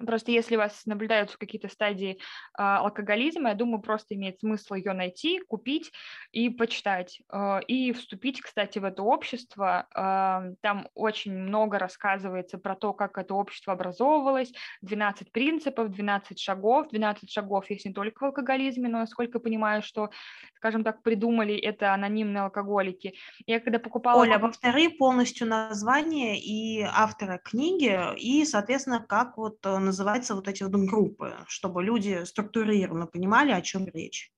Просто 0.07 0.33
если 0.33 0.57
вас 0.57 0.87
наблюдают 0.87 1.31
в 1.31 1.39
какие-то 1.39 1.69
стадии 1.69 2.13
э, 2.13 2.17
алкоголизма, 2.57 3.51
я 3.51 3.55
думаю, 3.55 3.81
просто 3.81 4.15
имеет 4.15 4.41
смысл 4.41 4.75
ее 4.75 4.93
найти, 4.93 5.41
купить 5.41 5.93
и 6.33 6.49
почитать. 6.49 7.21
Э, 7.33 7.61
и 7.67 7.93
вступить, 7.93 8.41
кстати, 8.41 8.79
в 8.79 8.85
это 8.85 9.03
общество. 9.03 9.87
Э, 9.95 10.55
там 10.61 10.89
очень 10.95 11.33
много 11.33 11.79
рассказывается 11.79 12.59
про 12.59 12.75
то, 12.75 12.93
как 12.93 13.19
это 13.19 13.35
общество 13.35 13.73
образовывалось, 13.73 14.53
12 14.83 15.31
принципов, 15.33 15.91
12 15.91 16.39
шагов. 16.39 16.89
12 16.89 17.31
шагов 17.31 17.71
есть 17.71 17.85
не 17.85 17.93
только 17.93 18.23
в 18.23 18.27
алкоголизме, 18.27 18.89
но, 18.89 18.99
насколько 18.99 19.39
я 19.39 19.43
понимаю, 19.43 19.83
что, 19.83 20.11
скажем 20.57 20.85
так, 20.85 21.03
придумали 21.03 21.55
это 21.57 21.93
анонимные 21.95 22.43
алкоголики. 22.43 23.15
Я 23.47 23.61
когда 23.61 23.79
покупала... 23.79 24.21
Оля, 24.21 24.39
повтори 24.39 24.89
полностью 24.89 25.47
название 25.47 26.39
и 26.39 26.83
автора 26.83 27.39
книги, 27.39 27.99
и, 28.19 28.45
соответственно, 28.45 29.05
как 29.07 29.37
вот 29.37 29.59
э, 29.65 29.79
называются 29.85 30.35
вот 30.35 30.49
эти 30.49 30.63
вот 30.63 30.73
группы, 30.73 31.37
чтобы 31.47 31.83
люди 31.83 32.25
структурированно 32.25 33.07
понимали, 33.07 33.53
о 33.53 33.61
чем 33.61 33.87
речь? 33.87 34.33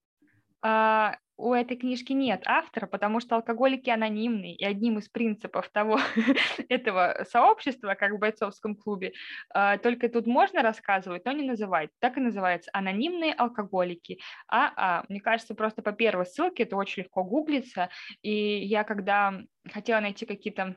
А, 0.62 1.17
у 1.38 1.53
этой 1.53 1.76
книжки 1.76 2.12
нет 2.12 2.43
автора, 2.47 2.87
потому 2.87 3.21
что 3.21 3.37
алкоголики 3.37 3.91
анонимные, 3.91 4.57
и 4.57 4.65
одним 4.65 4.99
из 4.99 5.09
принципов 5.09 5.69
того 5.69 6.00
этого 6.69 7.26
сообщества, 7.31 7.95
как 7.95 8.12
в 8.12 8.19
бойцовском 8.19 8.75
клубе, 8.75 9.12
а, 9.50 9.76
только 9.79 10.09
тут 10.09 10.26
можно 10.26 10.62
рассказывать, 10.62 11.25
но 11.25 11.33
не 11.33 11.47
называть. 11.47 11.91
Так 11.99 12.17
и 12.17 12.21
называется 12.21 12.71
анонимные 12.73 13.35
алкоголики. 13.35 14.19
А, 14.49 14.73
а, 14.76 15.05
мне 15.09 15.21
кажется, 15.21 15.55
просто 15.55 15.83
по 15.83 15.93
первой 15.93 16.26
ссылке 16.26 16.62
это 16.62 16.76
очень 16.76 17.03
легко 17.03 17.23
гуглится, 17.23 17.91
и 18.23 18.65
я 18.65 18.85
когда 18.85 19.43
хотела 19.71 20.00
найти 20.00 20.25
какие-то 20.25 20.76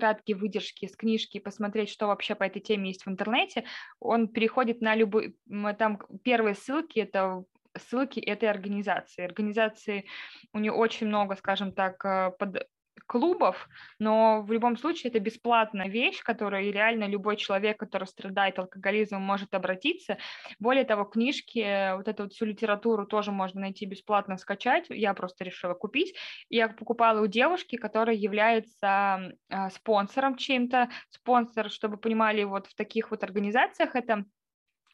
краткие 0.00 0.36
выдержки 0.36 0.86
с 0.86 0.96
книжки 0.96 1.36
и 1.36 1.40
посмотреть, 1.40 1.90
что 1.90 2.06
вообще 2.06 2.34
по 2.34 2.44
этой 2.44 2.60
теме 2.60 2.88
есть 2.88 3.04
в 3.04 3.10
интернете, 3.10 3.64
он 3.98 4.28
переходит 4.28 4.80
на 4.80 4.94
любой... 4.94 5.36
Там 5.78 5.98
первые 6.24 6.54
ссылки— 6.54 6.98
это 7.00 7.44
ссылки 7.76 8.18
этой 8.18 8.48
организации. 8.48 9.24
Организации, 9.24 10.06
у 10.54 10.58
нее 10.58 10.72
очень 10.72 11.06
много, 11.06 11.36
скажем 11.36 11.72
так, 11.72 12.02
э, 12.04 12.32
под 12.38 12.66
клубов, 13.10 13.68
но 13.98 14.40
в 14.42 14.52
любом 14.52 14.76
случае 14.76 15.10
это 15.10 15.18
бесплатная 15.18 15.88
вещь, 15.88 16.22
которой 16.22 16.70
реально 16.70 17.08
любой 17.08 17.36
человек, 17.36 17.76
который 17.76 18.06
страдает 18.06 18.56
алкоголизмом, 18.60 19.20
может 19.22 19.52
обратиться. 19.52 20.16
Более 20.60 20.84
того, 20.84 21.02
книжки, 21.02 21.96
вот 21.96 22.06
эту 22.06 22.22
вот 22.22 22.32
всю 22.32 22.44
литературу 22.44 23.04
тоже 23.06 23.32
можно 23.32 23.62
найти 23.62 23.84
бесплатно 23.84 24.36
скачать. 24.36 24.86
Я 24.90 25.12
просто 25.14 25.42
решила 25.42 25.74
купить. 25.74 26.14
Я 26.50 26.68
покупала 26.68 27.20
у 27.20 27.26
девушки, 27.26 27.74
которая 27.74 28.14
является 28.14 29.32
э, 29.48 29.70
спонсором 29.70 30.36
чем-то. 30.36 30.88
Спонсор, 31.08 31.68
чтобы 31.68 31.96
понимали, 31.96 32.44
вот 32.44 32.68
в 32.68 32.76
таких 32.76 33.10
вот 33.10 33.24
организациях 33.24 33.96
это 33.96 34.24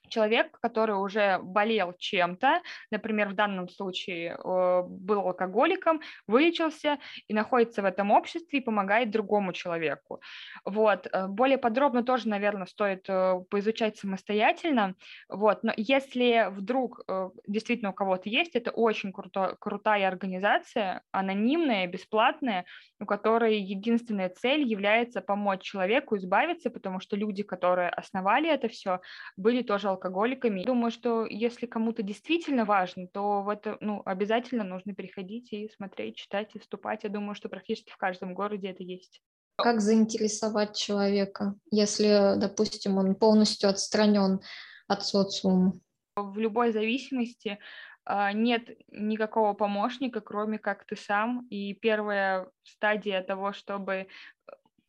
человек, 0.09 0.59
который 0.61 0.97
уже 0.97 1.39
болел 1.43 1.95
чем-то, 1.99 2.63
например, 2.91 3.29
в 3.29 3.35
данном 3.35 3.69
случае 3.69 4.37
э, 4.37 4.83
был 4.87 5.21
алкоголиком, 5.21 6.01
вылечился 6.27 6.99
и 7.29 7.35
находится 7.35 7.83
в 7.83 7.85
этом 7.85 8.11
обществе 8.11 8.59
и 8.59 8.63
помогает 8.63 9.11
другому 9.11 9.53
человеку. 9.53 10.21
Вот. 10.65 11.07
Э, 11.13 11.27
более 11.29 11.59
подробно 11.59 12.03
тоже, 12.03 12.29
наверное, 12.29 12.67
стоит 12.67 13.07
э, 13.09 13.41
поизучать 13.51 13.97
самостоятельно. 13.99 14.95
Вот. 15.29 15.63
Но 15.63 15.73
если 15.77 16.49
вдруг 16.51 17.05
действительно 17.47 17.91
у 17.91 17.95
кого-то 17.95 18.29
есть, 18.29 18.55
это 18.55 18.71
очень 18.71 19.13
круто, 19.13 19.57
крутая 19.59 20.09
организация, 20.09 21.03
анонимная, 21.11 21.87
бесплатная, 21.87 22.65
у 23.01 23.07
которой 23.07 23.59
единственная 23.59 24.29
цель 24.29 24.63
является 24.63 25.21
помочь 25.21 25.63
человеку 25.63 26.17
избавиться, 26.17 26.71
потому 26.71 27.01
что 27.01 27.17
люди, 27.17 27.43
которые 27.43 27.89
основали 27.89 28.49
это 28.51 28.69
все, 28.69 29.01
были 29.37 29.63
тоже 29.63 29.91
алкоголиками. 29.97 30.65
Думаю, 30.65 30.91
что 30.91 31.27
если 31.27 31.67
кому-то 31.67 32.03
действительно 32.03 32.65
важно, 32.65 33.09
то 33.09 33.43
в 33.43 33.49
это 33.49 33.77
ну, 33.81 34.03
обязательно 34.05 34.65
нужно 34.65 34.95
переходить 34.95 35.53
и 35.53 35.69
смотреть, 35.77 36.17
читать 36.17 36.51
и 36.55 36.59
вступать. 36.59 37.05
Я 37.05 37.11
думаю, 37.11 37.35
что 37.35 37.49
практически 37.49 37.91
в 37.91 37.97
каждом 37.97 38.35
городе 38.35 38.69
это 38.69 38.83
есть. 38.83 39.23
Как 39.57 39.81
заинтересовать 39.81 40.77
человека, 40.77 41.55
если, 41.71 42.39
допустим, 42.39 42.99
он 42.99 43.15
полностью 43.15 43.71
отстранен 43.71 44.41
от 44.87 45.05
социума? 45.05 45.73
В 46.17 46.39
любой 46.39 46.73
зависимости 46.73 47.59
а, 48.05 48.33
нет 48.33 48.69
никакого 48.89 49.55
помощника, 49.55 50.21
кроме 50.21 50.59
как 50.59 50.85
ты 50.87 50.97
сам. 50.97 51.47
И 51.49 51.75
первая 51.75 52.49
стадия 52.63 53.23
того, 53.23 53.53
чтобы 53.53 54.09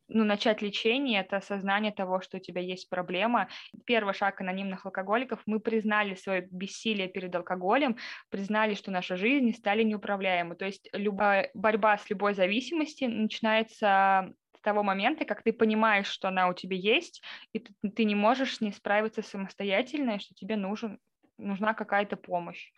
ну, 0.08 0.24
начать 0.24 0.62
лечение, 0.62 1.20
это 1.20 1.36
осознание 1.36 1.92
того, 1.92 2.20
что 2.20 2.38
у 2.38 2.40
тебя 2.40 2.60
есть 2.60 2.88
проблема. 2.88 3.48
Первый 3.84 4.14
шаг 4.14 4.40
анонимных 4.40 4.86
алкоголиков, 4.86 5.40
мы 5.46 5.60
признали 5.60 6.14
свое 6.14 6.48
бессилие 6.50 7.08
перед 7.08 7.34
алкоголем, 7.34 7.96
признали, 8.30 8.74
что 8.74 8.90
наша 8.90 9.16
жизнь 9.16 9.52
стали 9.54 9.82
неуправляемой. 9.82 10.56
То 10.56 10.64
есть 10.64 10.88
любая 10.92 11.50
борьба 11.54 11.98
с 11.98 12.08
любой 12.10 12.34
зависимостью 12.34 13.10
начинается 13.10 14.32
с 14.56 14.60
того 14.62 14.82
момента, 14.82 15.24
как 15.24 15.42
ты 15.42 15.52
понимаешь, 15.52 16.08
что 16.08 16.28
она 16.28 16.48
у 16.48 16.54
тебя 16.54 16.76
есть, 16.76 17.22
и 17.52 17.60
ты, 17.60 17.72
ты 17.90 18.04
не 18.04 18.14
можешь 18.14 18.56
с 18.56 18.60
ней 18.60 18.72
справиться 18.72 19.22
самостоятельно, 19.22 20.16
и 20.16 20.18
что 20.18 20.34
тебе 20.34 20.56
нужен, 20.56 20.98
нужна 21.36 21.74
какая-то 21.74 22.16
помощь. 22.16 22.72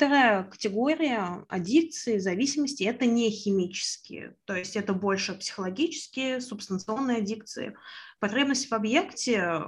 Вторая 0.00 0.44
категория 0.44 1.44
аддикции, 1.50 2.16
зависимости– 2.16 2.84
это 2.84 3.04
не 3.04 3.28
химические, 3.28 4.34
то 4.46 4.54
есть 4.54 4.74
это 4.74 4.94
больше 4.94 5.34
психологические, 5.34 6.40
субстанционные 6.40 7.18
аддикции. 7.18 7.76
Потребность 8.18 8.70
в 8.70 8.72
объекте 8.72 9.62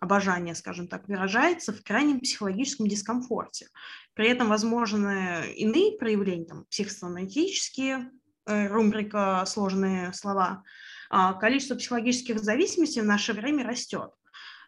обожание, 0.00 0.56
скажем 0.56 0.88
так, 0.88 1.06
выражается 1.06 1.72
в 1.72 1.84
крайнем 1.84 2.18
психологическом 2.18 2.88
дискомфорте. 2.88 3.68
При 4.14 4.28
этом 4.28 4.48
возможны 4.48 5.52
иные 5.54 5.96
проявления, 5.96 6.46
там, 6.46 6.64
психосоматические, 6.64 8.10
э, 8.46 8.66
рубрика 8.66 9.44
«сложные 9.46 10.12
слова». 10.14 10.64
А 11.10 11.34
количество 11.34 11.76
психологических 11.76 12.40
зависимостей 12.40 13.02
в 13.02 13.06
наше 13.06 13.34
время 13.34 13.64
растет. 13.64 14.10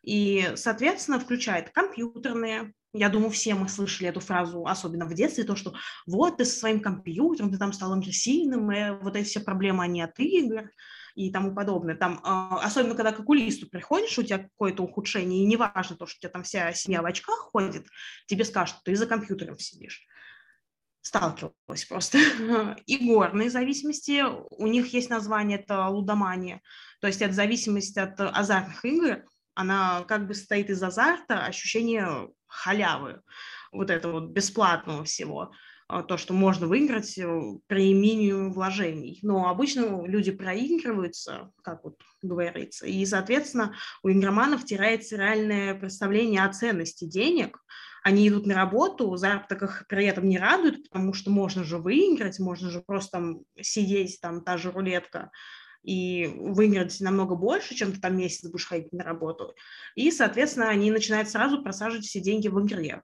И, 0.02 0.52
соответственно, 0.57 1.21
включает 1.21 1.71
компьютерные, 1.71 2.73
я 2.93 3.09
думаю, 3.09 3.31
все 3.31 3.55
мы 3.55 3.69
слышали 3.69 4.09
эту 4.09 4.21
фразу, 4.21 4.64
особенно 4.67 5.07
в 5.07 5.14
детстве, 5.14 5.45
то, 5.45 5.57
что 5.57 5.75
вот 6.07 6.38
ты 6.38 6.45
со 6.45 6.59
своим 6.59 6.81
компьютером, 6.81 7.50
ты 7.50 7.59
там 7.59 7.73
стал 7.73 7.93
агрессивным, 7.93 8.71
и 8.73 8.90
вот 9.02 9.17
эти 9.17 9.26
все 9.26 9.40
проблемы, 9.40 9.85
они 9.85 10.00
от 10.00 10.19
игр 10.19 10.71
и 11.14 11.31
тому 11.31 11.55
подобное. 11.55 11.97
Там, 11.97 12.21
а, 12.23 12.61
особенно 12.64 12.95
когда 12.95 13.12
к 13.12 13.21
окулисту 13.21 13.69
приходишь, 13.69 14.19
у 14.19 14.23
тебя 14.23 14.38
какое-то 14.38 14.85
ухудшение, 14.85 15.43
и 15.43 15.47
неважно 15.47 15.97
то, 15.97 16.07
что 16.07 16.19
у 16.19 16.21
тебя 16.21 16.31
там 16.31 16.45
вся 16.45 16.73
семья 16.73 17.02
в 17.02 17.07
очках 17.07 17.50
ходит, 17.52 17.87
тебе 18.26 18.45
скажут, 18.45 18.76
ты 18.85 18.95
за 18.95 19.07
компьютером 19.07 19.59
сидишь. 19.59 20.07
сталкивалась 21.00 21.85
просто. 21.88 22.19
И 22.87 23.07
горные 23.07 23.50
зависимости, 23.50 24.23
у 24.50 24.67
них 24.67 24.93
есть 24.93 25.11
название, 25.11 25.59
это 25.59 25.88
лудомания, 25.88 26.62
то 27.00 27.07
есть 27.07 27.21
это 27.21 27.35
зависимость 27.35 27.99
от 27.99 28.21
азартных 28.21 28.85
игр, 28.85 29.25
она 29.59 30.05
как 30.05 30.29
бы 30.29 30.35
состоит 30.35 30.71
из 30.71 30.81
азарта, 30.81 31.45
ощущения 31.45 32.29
халявы, 32.47 33.23
вот 33.73 33.91
это 33.91 34.09
вот 34.09 34.31
бесплатного 34.31 35.03
всего, 35.03 35.50
а, 35.88 36.05
то, 36.05 36.17
что 36.17 36.33
можно 36.33 36.69
выиграть 36.69 37.19
э, 37.19 37.27
при 37.67 37.93
минимуме 37.93 38.53
вложений. 38.53 39.19
Но 39.23 39.49
обычно 39.49 40.07
люди 40.07 40.31
проигрываются, 40.31 41.50
как 41.62 41.83
вот 41.83 42.00
говорится, 42.23 42.87
и, 42.87 43.05
соответственно, 43.05 43.75
у 44.05 44.11
игроманов 44.11 44.65
теряется 44.65 45.17
реальное 45.17 45.75
представление 45.75 46.45
о 46.45 46.53
ценности 46.53 47.05
денег, 47.05 47.59
они 48.05 48.29
идут 48.29 48.47
на 48.47 48.55
работу, 48.55 49.17
заработок 49.17 49.65
их 49.65 49.87
при 49.88 50.07
этом 50.07 50.29
не 50.29 50.38
радует, 50.38 50.88
потому 50.88 51.12
что 51.15 51.33
можно 51.33 51.65
же 51.65 51.79
выиграть, 51.79 52.38
можно 52.38 52.71
же 52.71 52.81
просто 52.81 53.11
там 53.11 53.38
сидеть, 53.61 54.21
там 54.21 54.45
та 54.45 54.57
же 54.57 54.71
рулетка, 54.71 55.33
и 55.83 56.27
выиграть 56.37 57.01
намного 57.01 57.35
больше, 57.35 57.75
чем 57.75 57.93
ты 57.93 58.01
там 58.01 58.17
месяц 58.17 58.49
будешь 58.49 58.67
ходить 58.67 58.93
на 58.93 59.05
работу. 59.05 59.55
И, 59.95 60.11
соответственно, 60.11 60.69
они 60.69 60.91
начинают 60.91 61.29
сразу 61.29 61.63
просаживать 61.63 62.05
все 62.05 62.21
деньги 62.21 62.49
в 62.49 62.61
игре. 62.65 63.03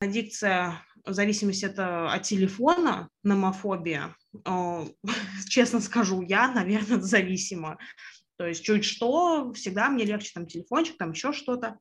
Аддикция, 0.00 0.82
зависимость 1.06 1.62
это 1.62 2.12
от 2.12 2.22
телефона, 2.22 3.08
номофобия. 3.22 4.14
Честно 5.48 5.80
скажу, 5.80 6.22
я, 6.22 6.48
наверное, 6.48 7.00
зависима. 7.00 7.78
То 8.36 8.46
есть 8.46 8.64
чуть 8.64 8.84
что, 8.84 9.52
всегда 9.54 9.88
мне 9.88 10.04
легче 10.04 10.32
там 10.34 10.46
телефончик, 10.46 10.98
там 10.98 11.12
еще 11.12 11.32
что-то. 11.32 11.78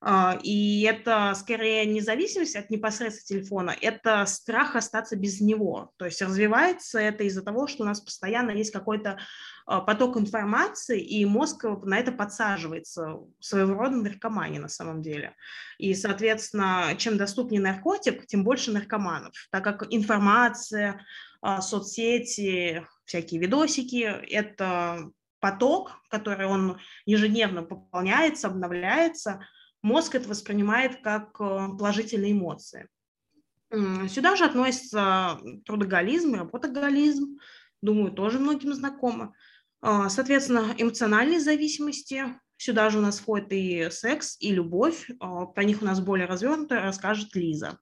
А, 0.00 0.38
и 0.42 0.82
это 0.82 1.34
скорее 1.34 1.86
не 1.86 2.00
зависимость 2.00 2.54
от 2.54 2.70
непосредственно 2.70 3.40
телефона, 3.40 3.76
это 3.80 4.26
страх 4.26 4.76
остаться 4.76 5.16
без 5.16 5.40
него. 5.40 5.92
То 5.96 6.04
есть 6.04 6.20
развивается 6.20 6.98
это 6.98 7.24
из-за 7.24 7.42
того, 7.42 7.66
что 7.66 7.82
у 7.82 7.86
нас 7.86 8.00
постоянно 8.00 8.50
есть 8.50 8.72
какой-то 8.72 9.18
поток 9.66 10.16
информации, 10.16 11.00
и 11.00 11.24
мозг 11.24 11.64
на 11.82 11.98
это 11.98 12.12
подсаживается, 12.12 13.18
своего 13.40 13.74
рода 13.74 13.96
наркомания 13.96 14.60
на 14.60 14.68
самом 14.68 15.02
деле. 15.02 15.34
И, 15.78 15.94
соответственно, 15.94 16.94
чем 16.96 17.18
доступнее 17.18 17.60
наркотик, 17.60 18.26
тем 18.26 18.44
больше 18.44 18.70
наркоманов, 18.70 19.32
так 19.50 19.64
как 19.64 19.86
информация, 19.90 21.04
а, 21.42 21.60
соцсети, 21.60 22.86
всякие 23.04 23.40
видосики– 23.40 24.02
это 24.30 25.10
поток, 25.40 25.92
который 26.10 26.46
он 26.46 26.78
ежедневно 27.04 27.62
пополняется, 27.62 28.48
обновляется, 28.48 29.46
мозг 29.82 30.14
это 30.14 30.28
воспринимает 30.28 31.02
как 31.02 31.40
э, 31.40 31.68
положительные 31.78 32.32
эмоции. 32.32 32.88
Сюда 34.08 34.36
же 34.36 34.44
относится 34.44 35.38
трудоголизм 35.64 36.34
и 36.34 36.38
работоголизм, 36.38 37.38
думаю, 37.82 38.12
тоже 38.12 38.38
многим 38.38 38.72
знакомо. 38.74 39.34
А, 39.80 40.08
соответственно, 40.08 40.74
эмоциональные 40.76 41.40
зависимости. 41.40 42.24
Сюда 42.56 42.88
же 42.90 42.98
у 42.98 43.02
нас 43.02 43.18
входит 43.18 43.52
и 43.52 43.88
секс, 43.90 44.36
и 44.40 44.50
любовь. 44.50 45.08
А, 45.20 45.46
про 45.46 45.64
них 45.64 45.82
у 45.82 45.84
нас 45.84 46.00
более 46.00 46.26
развернуто 46.26 46.80
расскажет 46.80 47.34
Лиза. 47.34 47.78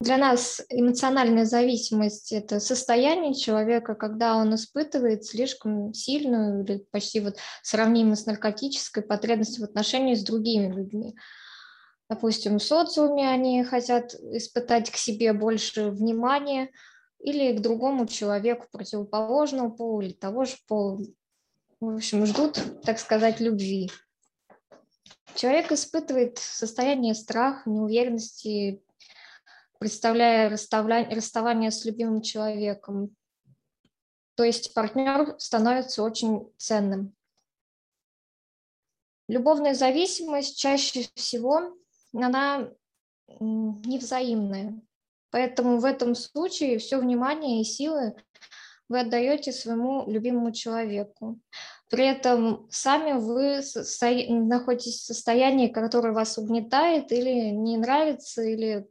Для 0.00 0.16
нас 0.16 0.62
эмоциональная 0.68 1.44
зависимость– 1.44 2.30
это 2.32 2.60
состояние 2.60 3.34
человека, 3.34 3.96
когда 3.96 4.36
он 4.36 4.54
испытывает 4.54 5.24
слишком 5.24 5.92
сильную 5.92 6.64
или 6.64 6.86
почти 6.92 7.18
вот 7.18 7.36
сравнимую 7.64 8.14
с 8.14 8.24
наркотической 8.24 9.02
потребность 9.02 9.58
в 9.58 9.64
отношении 9.64 10.14
с 10.14 10.22
другими 10.22 10.72
людьми. 10.72 11.16
Допустим, 12.08 12.58
в 12.58 12.62
социуме 12.62 13.28
они 13.28 13.64
хотят 13.64 14.14
испытать 14.14 14.88
к 14.90 14.96
себе 14.96 15.32
больше 15.32 15.90
внимания 15.90 16.70
или 17.18 17.56
к 17.56 17.60
другому 17.60 18.06
человеку 18.06 18.66
противоположного 18.70 19.70
пола 19.70 20.02
или 20.02 20.12
того 20.12 20.44
же 20.44 20.54
пола 20.68 21.00
в 21.80 21.96
общем, 21.96 22.26
ждут, 22.26 22.58
так 22.82 22.98
сказать, 22.98 23.40
любви. 23.40 23.90
Человек 25.34 25.70
испытывает 25.70 26.38
состояние 26.38 27.14
страха, 27.14 27.68
неуверенности, 27.70 28.82
представляя 29.78 30.50
расставание 30.50 31.70
с 31.70 31.84
любимым 31.84 32.22
человеком. 32.22 33.14
То 34.34 34.42
есть 34.44 34.74
партнер 34.74 35.36
становится 35.38 36.02
очень 36.02 36.52
ценным. 36.56 37.14
Любовная 39.28 39.74
зависимость 39.74 40.58
чаще 40.58 41.06
всего, 41.14 41.76
она 42.12 42.70
невзаимная. 43.40 44.80
Поэтому 45.30 45.78
в 45.78 45.84
этом 45.84 46.14
случае 46.14 46.78
все 46.78 46.98
внимание 46.98 47.60
и 47.60 47.64
силы 47.64 48.16
вы 48.88 49.00
отдаете 49.00 49.52
своему 49.52 50.10
любимому 50.10 50.52
человеку. 50.52 51.38
При 51.90 52.06
этом 52.06 52.66
сами 52.70 53.12
вы 53.12 53.62
находитесь 54.28 55.00
в 55.00 55.04
состоянии, 55.04 55.68
которое 55.68 56.12
вас 56.12 56.38
угнетает 56.38 57.12
или 57.12 57.50
не 57.50 57.76
нравится, 57.76 58.42
или 58.42 58.86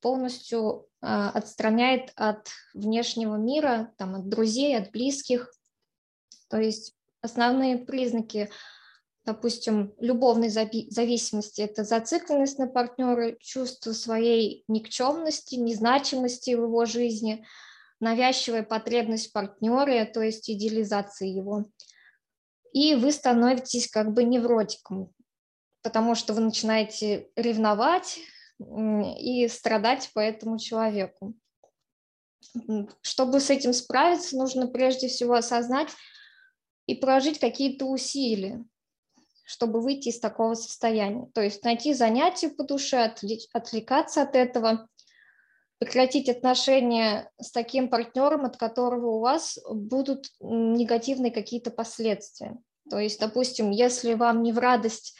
полностью 0.00 0.86
а, 1.02 1.30
отстраняет 1.30 2.12
от 2.16 2.48
внешнего 2.72 3.36
мира, 3.36 3.92
там, 3.98 4.14
от 4.14 4.28
друзей, 4.28 4.76
от 4.76 4.90
близких. 4.90 5.52
То 6.48 6.58
есть 6.58 6.94
основные 7.20 7.76
признаки, 7.78 8.50
допустим, 9.26 9.94
любовной 9.98 10.48
зависимости– 10.48 11.60
это 11.62 11.84
зацикленность 11.84 12.58
на 12.58 12.66
партнере, 12.66 13.36
чувство 13.40 13.92
своей 13.92 14.64
никчемности, 14.68 15.56
незначимости 15.56 16.50
в 16.54 16.62
его 16.62 16.84
жизни– 16.84 17.44
навязчивая 18.00 18.62
потребность 18.62 19.28
в 19.28 19.32
партнере, 19.32 20.04
то 20.06 20.22
есть 20.22 20.50
идеализации 20.50 21.28
его. 21.28 21.66
И 22.72 22.94
вы 22.94 23.12
становитесь 23.12 23.90
как 23.90 24.12
бы 24.12 24.24
невротиком, 24.24 25.12
потому 25.82 26.14
что 26.14 26.34
вы 26.34 26.40
начинаете 26.40 27.28
ревновать 27.36 28.20
и 28.58 29.48
страдать 29.48 30.10
по 30.14 30.20
этому 30.20 30.58
человеку. 30.58 31.34
Чтобы 33.02 33.40
с 33.40 33.50
этим 33.50 33.72
справиться, 33.72 34.36
нужно 34.36 34.66
прежде 34.66 35.08
всего 35.08 35.34
осознать 35.34 35.90
и 36.86 36.94
прожить 36.94 37.38
какие-то 37.38 37.86
усилия, 37.86 38.64
чтобы 39.44 39.80
выйти 39.80 40.08
из 40.08 40.20
такого 40.20 40.54
состояния. 40.54 41.28
То 41.34 41.42
есть 41.42 41.64
найти 41.64 41.92
занятия 41.92 42.48
по 42.48 42.64
душе, 42.64 43.14
отвлекаться 43.52 44.22
от 44.22 44.36
этого 44.36 44.88
прекратить 45.80 46.28
отношения 46.28 47.30
с 47.40 47.50
таким 47.50 47.88
партнером, 47.88 48.44
от 48.44 48.58
которого 48.58 49.12
у 49.12 49.20
вас 49.20 49.58
будут 49.68 50.26
негативные 50.38 51.32
какие-то 51.32 51.70
последствия. 51.70 52.58
То 52.90 52.98
есть, 52.98 53.18
допустим, 53.18 53.70
если 53.70 54.12
вам 54.12 54.42
не 54.42 54.52
в 54.52 54.58
радость 54.58 55.16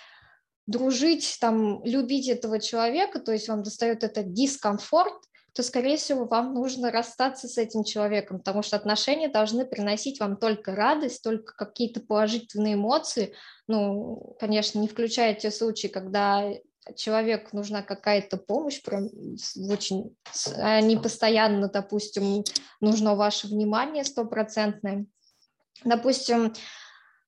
дружить, 0.67 1.39
там, 1.41 1.83
любить 1.83 2.29
этого 2.29 2.61
человека, 2.61 3.21
то 3.21 3.33
есть 3.33 3.49
вам 3.49 3.63
достает 3.63 4.05
этот 4.05 4.35
дискомфорт, 4.35 5.15
то, 5.55 5.63
скорее 5.63 5.97
всего, 5.97 6.27
вам 6.27 6.53
нужно 6.53 6.93
расстаться 6.93 7.49
с 7.49 7.57
этим 7.57 7.83
человеком, 7.83 8.39
потому 8.39 8.63
что 8.63 8.77
отношения 8.77 9.29
должны 9.29 9.65
приносить 9.65 10.21
вам 10.21 10.37
только 10.37 10.77
радость, 10.77 11.23
только 11.25 11.55
какие-то 11.57 12.01
положительные 12.01 12.75
эмоции. 12.75 13.35
Ну, 13.67 14.37
конечно, 14.39 14.79
не 14.79 14.89
включая 14.89 15.35
те 15.35 15.51
случаи, 15.51 15.89
когда 15.89 16.53
человеку 16.97 17.57
нужна 17.57 17.83
какая-то 17.83 18.37
помощь, 18.37 18.83
прям 18.83 19.09
очень, 19.71 20.17
а 20.57 20.81
не 20.81 20.97
постоянно, 20.97 21.69
допустим, 21.69 22.45
нужно 22.81 23.15
ваше 23.15 23.49
внимание 23.49 24.05
стопроцентное. 24.05 25.07
Допустим, 25.85 26.53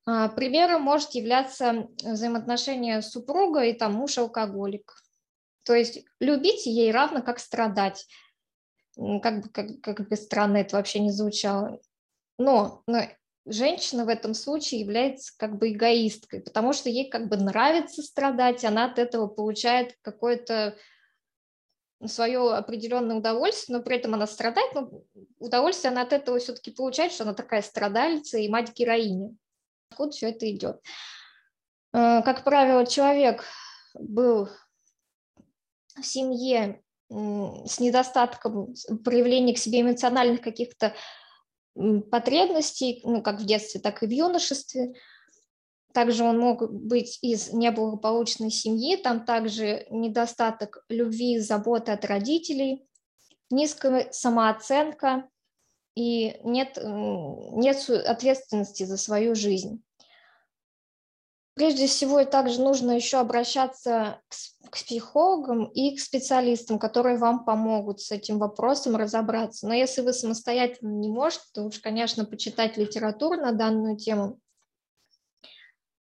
а, 0.06 0.28
примером 0.28 0.82
может 0.82 1.10
являться 1.12 1.88
взаимоотношения 2.02 3.02
супруга 3.02 3.64
и 3.64 3.72
там 3.72 3.94
муж 3.94 4.18
алкоголик. 4.18 4.94
То 5.64 5.74
есть 5.74 6.04
любить 6.18 6.66
ей 6.66 6.90
равно 6.90 7.22
как 7.22 7.38
страдать. 7.38 8.06
Как 8.96 9.42
бы, 9.42 9.48
как, 9.48 9.80
как 9.80 10.08
бы 10.08 10.16
странно 10.16 10.58
это 10.58 10.76
вообще 10.76 10.98
не 10.98 11.12
звучало. 11.12 11.80
Но, 12.36 12.82
но 12.86 13.06
женщина 13.44 14.04
в 14.04 14.08
этом 14.08 14.34
случае 14.34 14.80
является 14.80 15.32
как 15.36 15.58
бы 15.58 15.72
эгоисткой, 15.72 16.40
потому 16.40 16.72
что 16.72 16.88
ей 16.88 17.10
как 17.10 17.28
бы 17.28 17.36
нравится 17.36 18.02
страдать, 18.02 18.64
она 18.64 18.86
от 18.86 18.98
этого 18.98 19.26
получает 19.26 19.96
какое-то 20.02 20.76
свое 22.06 22.54
определенное 22.54 23.16
удовольствие, 23.16 23.78
но 23.78 23.84
при 23.84 23.96
этом 23.96 24.14
она 24.14 24.26
страдает, 24.26 24.74
но 24.74 24.90
удовольствие 25.38 25.90
она 25.90 26.02
от 26.02 26.12
этого 26.12 26.38
все-таки 26.38 26.70
получает, 26.70 27.12
что 27.12 27.24
она 27.24 27.34
такая 27.34 27.62
страдальца 27.62 28.38
и 28.38 28.48
мать 28.48 28.72
героини. 28.74 29.36
Откуда 29.90 30.10
все 30.10 30.30
это 30.30 30.50
идет? 30.50 30.80
Э, 31.92 32.22
как 32.22 32.44
правило, 32.44 32.86
человек 32.86 33.44
был 33.94 34.48
в 35.96 36.02
семье 36.02 36.82
с 37.66 37.78
недостатком 37.78 38.74
проявления 39.04 39.54
к 39.54 39.58
себе 39.58 39.82
эмоциональных 39.82 40.40
каких-то 40.40 40.94
потребностей, 42.10 43.00
ну, 43.04 43.22
как 43.22 43.40
в 43.40 43.44
детстве, 43.44 43.80
так 43.80 44.02
и 44.02 44.06
в 44.06 44.10
юношестве. 44.10 44.94
Также 45.92 46.24
он 46.24 46.38
мог 46.38 46.72
быть 46.72 47.18
из 47.22 47.52
неблагополучной 47.52 48.50
семьи, 48.50 48.96
там 48.96 49.24
также 49.24 49.86
недостаток 49.90 50.84
любви 50.88 51.34
и 51.34 51.38
заботы 51.38 51.92
от 51.92 52.04
родителей. 52.04 52.86
низкая 53.50 54.08
самооценка 54.10 55.28
и 55.94 56.40
нет, 56.44 56.78
нет 56.82 57.90
ответственности 57.90 58.84
за 58.84 58.96
свою 58.96 59.34
жизнь. 59.34 59.82
Прежде 61.54 61.86
всего, 61.86 62.24
также 62.24 62.60
нужно 62.62 62.92
еще 62.92 63.18
обращаться 63.18 64.20
к, 64.28 64.70
к 64.70 64.72
психологам 64.72 65.66
и 65.66 65.94
к 65.96 66.00
специалистам, 66.00 66.78
которые 66.78 67.18
вам 67.18 67.44
помогут 67.44 68.00
с 68.00 68.10
этим 68.10 68.38
вопросом 68.38 68.96
разобраться. 68.96 69.68
Но 69.68 69.74
если 69.74 70.00
вы 70.00 70.14
самостоятельно 70.14 70.92
не 70.92 71.08
можете, 71.08 71.44
то 71.52 71.64
уж, 71.64 71.78
конечно, 71.78 72.24
почитать 72.24 72.78
литературу 72.78 73.36
на 73.36 73.52
данную 73.52 73.98
тему 73.98 74.38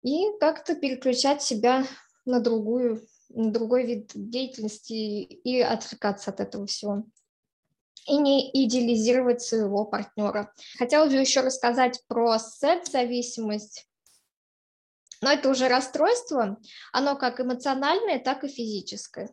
и 0.03 0.27
как-то 0.39 0.75
переключать 0.75 1.41
себя 1.41 1.85
на 2.25 2.39
другую, 2.39 3.01
на 3.29 3.51
другой 3.51 3.85
вид 3.85 4.11
деятельности 4.13 4.93
и 4.93 5.59
отвлекаться 5.59 6.29
от 6.29 6.39
этого 6.39 6.67
всего 6.67 7.03
и 8.07 8.17
не 8.17 8.49
идеализировать 8.65 9.41
своего 9.41 9.85
партнера. 9.85 10.51
Хотела 10.77 11.05
бы 11.05 11.13
еще 11.13 11.41
рассказать 11.41 12.01
про 12.07 12.39
секс-зависимость. 12.39 13.87
Но 15.21 15.31
это 15.31 15.49
уже 15.49 15.67
расстройство, 15.67 16.57
оно 16.91 17.15
как 17.15 17.39
эмоциональное, 17.39 18.19
так 18.19 18.43
и 18.43 18.47
физическое. 18.47 19.29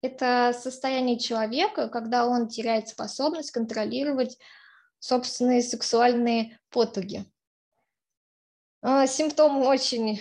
Это 0.00 0.54
состояние 0.58 1.18
человека, 1.18 1.88
когда 1.88 2.26
он 2.26 2.48
теряет 2.48 2.88
способность 2.88 3.50
контролировать 3.50 4.38
собственные 4.98 5.62
сексуальные 5.62 6.58
потуги. 6.70 7.24
А, 8.82 9.06
симптомы 9.06 9.66
очень 9.66 10.20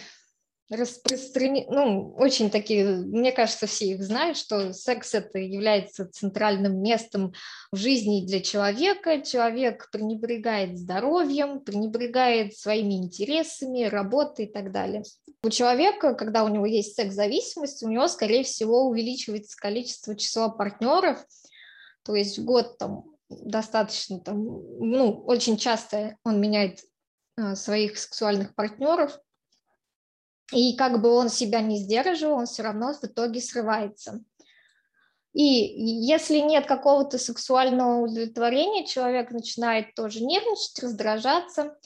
распространены, 0.69 1.67
ну, 1.69 2.13
очень 2.17 2.49
такие, 2.49 2.85
мне 2.85 3.31
кажется, 3.31 3.67
все 3.67 3.91
их 3.91 4.03
знают, 4.03 4.37
что 4.37 4.73
секс 4.73 5.13
это 5.13 5.37
является 5.37 6.09
центральным 6.09 6.81
местом 6.81 7.33
в 7.71 7.77
жизни 7.77 8.25
для 8.25 8.41
человека. 8.41 9.21
Человек 9.21 9.89
пренебрегает 9.91 10.77
здоровьем, 10.77 11.59
пренебрегает 11.59 12.57
своими 12.57 12.95
интересами, 12.95 13.83
работой 13.83 14.45
и 14.45 14.51
так 14.51 14.71
далее. 14.71 15.03
У 15.43 15.49
человека, 15.51 16.15
когда 16.15 16.43
у 16.43 16.47
него 16.47 16.65
есть 16.65 16.95
секс-зависимость, 16.95 17.83
у 17.83 17.89
него, 17.89 18.07
скорее 18.07 18.43
всего, 18.43 18.87
увеличивается 18.87 19.55
количество 19.55 20.15
числа 20.15 20.49
партнеров, 20.49 21.23
то 22.03 22.15
есть 22.15 22.39
в 22.39 22.43
год 22.43 22.79
там 22.79 23.03
достаточно, 23.29 24.19
там, 24.19 24.43
ну, 24.43 25.23
очень 25.25 25.57
часто 25.57 26.17
он 26.23 26.41
меняет 26.41 26.79
а, 27.37 27.55
своих 27.55 27.97
сексуальных 27.97 28.55
партнеров, 28.55 29.19
и 30.51 30.75
как 30.75 31.01
бы 31.01 31.09
он 31.09 31.29
себя 31.29 31.61
не 31.61 31.77
сдерживал, 31.77 32.37
он 32.37 32.45
все 32.45 32.63
равно 32.63 32.93
в 32.93 33.03
итоге 33.03 33.41
срывается. 33.41 34.23
И 35.33 35.43
если 35.43 36.37
нет 36.37 36.65
какого-то 36.65 37.17
сексуального 37.17 38.01
удовлетворения, 38.01 38.85
человек 38.85 39.31
начинает 39.31 39.93
тоже 39.93 40.23
нервничать, 40.23 40.79
раздражаться, 40.81 41.77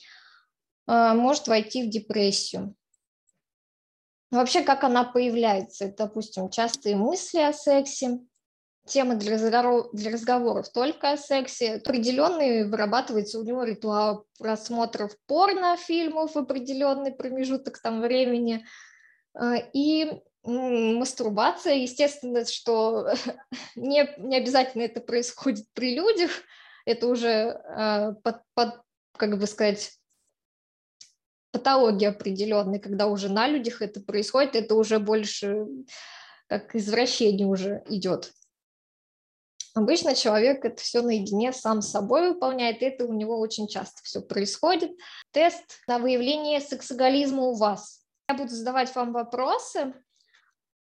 а, 0.85 1.15
может 1.15 1.47
войти 1.47 1.83
в 1.83 1.89
депрессию. 1.89 2.75
Вообще, 4.29 4.61
как 4.61 4.83
она 4.83 5.03
появляется? 5.03 5.85
Это, 5.85 6.05
допустим, 6.05 6.49
частые 6.49 6.95
мысли 6.95 7.39
о 7.39 7.51
сексе, 7.51 8.19
темы 8.89 9.15
для, 9.15 9.35
разговоров, 9.35 9.87
для 9.93 10.11
разговоров 10.11 10.69
только 10.69 11.11
о 11.11 11.17
сексе. 11.17 11.75
Определенный 11.75 12.67
вырабатывается 12.67 13.39
у 13.39 13.43
него 13.43 13.63
ритуал 13.63 14.25
просмотров 14.37 15.15
порнофильмов 15.27 16.35
в 16.35 16.37
определенный 16.37 17.11
промежуток 17.11 17.79
там 17.81 18.01
времени. 18.01 18.65
А, 19.33 19.55
и 19.73 20.21
мастурбация, 20.43 21.75
естественно, 21.75 22.45
что 22.45 23.13
не, 23.75 24.09
не 24.17 24.37
обязательно 24.37 24.83
это 24.83 25.01
происходит 25.01 25.65
при 25.73 25.95
людях, 25.95 26.31
это 26.85 27.07
уже 27.07 27.51
а, 27.67 28.13
под, 28.23 28.41
под, 28.53 28.81
как 29.15 29.37
бы 29.37 29.47
сказать, 29.47 29.93
патология 31.51 32.09
определенная, 32.09 32.79
когда 32.79 33.07
уже 33.07 33.29
на 33.29 33.47
людях 33.47 33.81
это 33.81 34.01
происходит, 34.01 34.55
это 34.55 34.75
уже 34.75 34.99
больше 34.99 35.65
как 36.47 36.75
извращение 36.75 37.47
уже 37.47 37.83
идет. 37.87 38.33
Обычно 39.75 40.15
человек 40.15 40.65
это 40.65 40.81
все 40.81 41.01
наедине 41.01 41.53
сам 41.53 41.81
с 41.81 41.91
собой 41.91 42.29
выполняет, 42.29 42.81
и 42.81 42.85
это 42.85 43.05
у 43.05 43.13
него 43.13 43.39
очень 43.39 43.67
часто 43.67 44.01
все 44.03 44.21
происходит. 44.21 44.91
Тест 45.31 45.79
на 45.87 45.99
выявление 45.99 46.59
сексоголизма 46.59 47.43
у 47.43 47.55
вас. 47.55 48.03
Я 48.27 48.35
буду 48.35 48.49
задавать 48.49 48.93
вам 48.95 49.13
вопросы, 49.13 49.93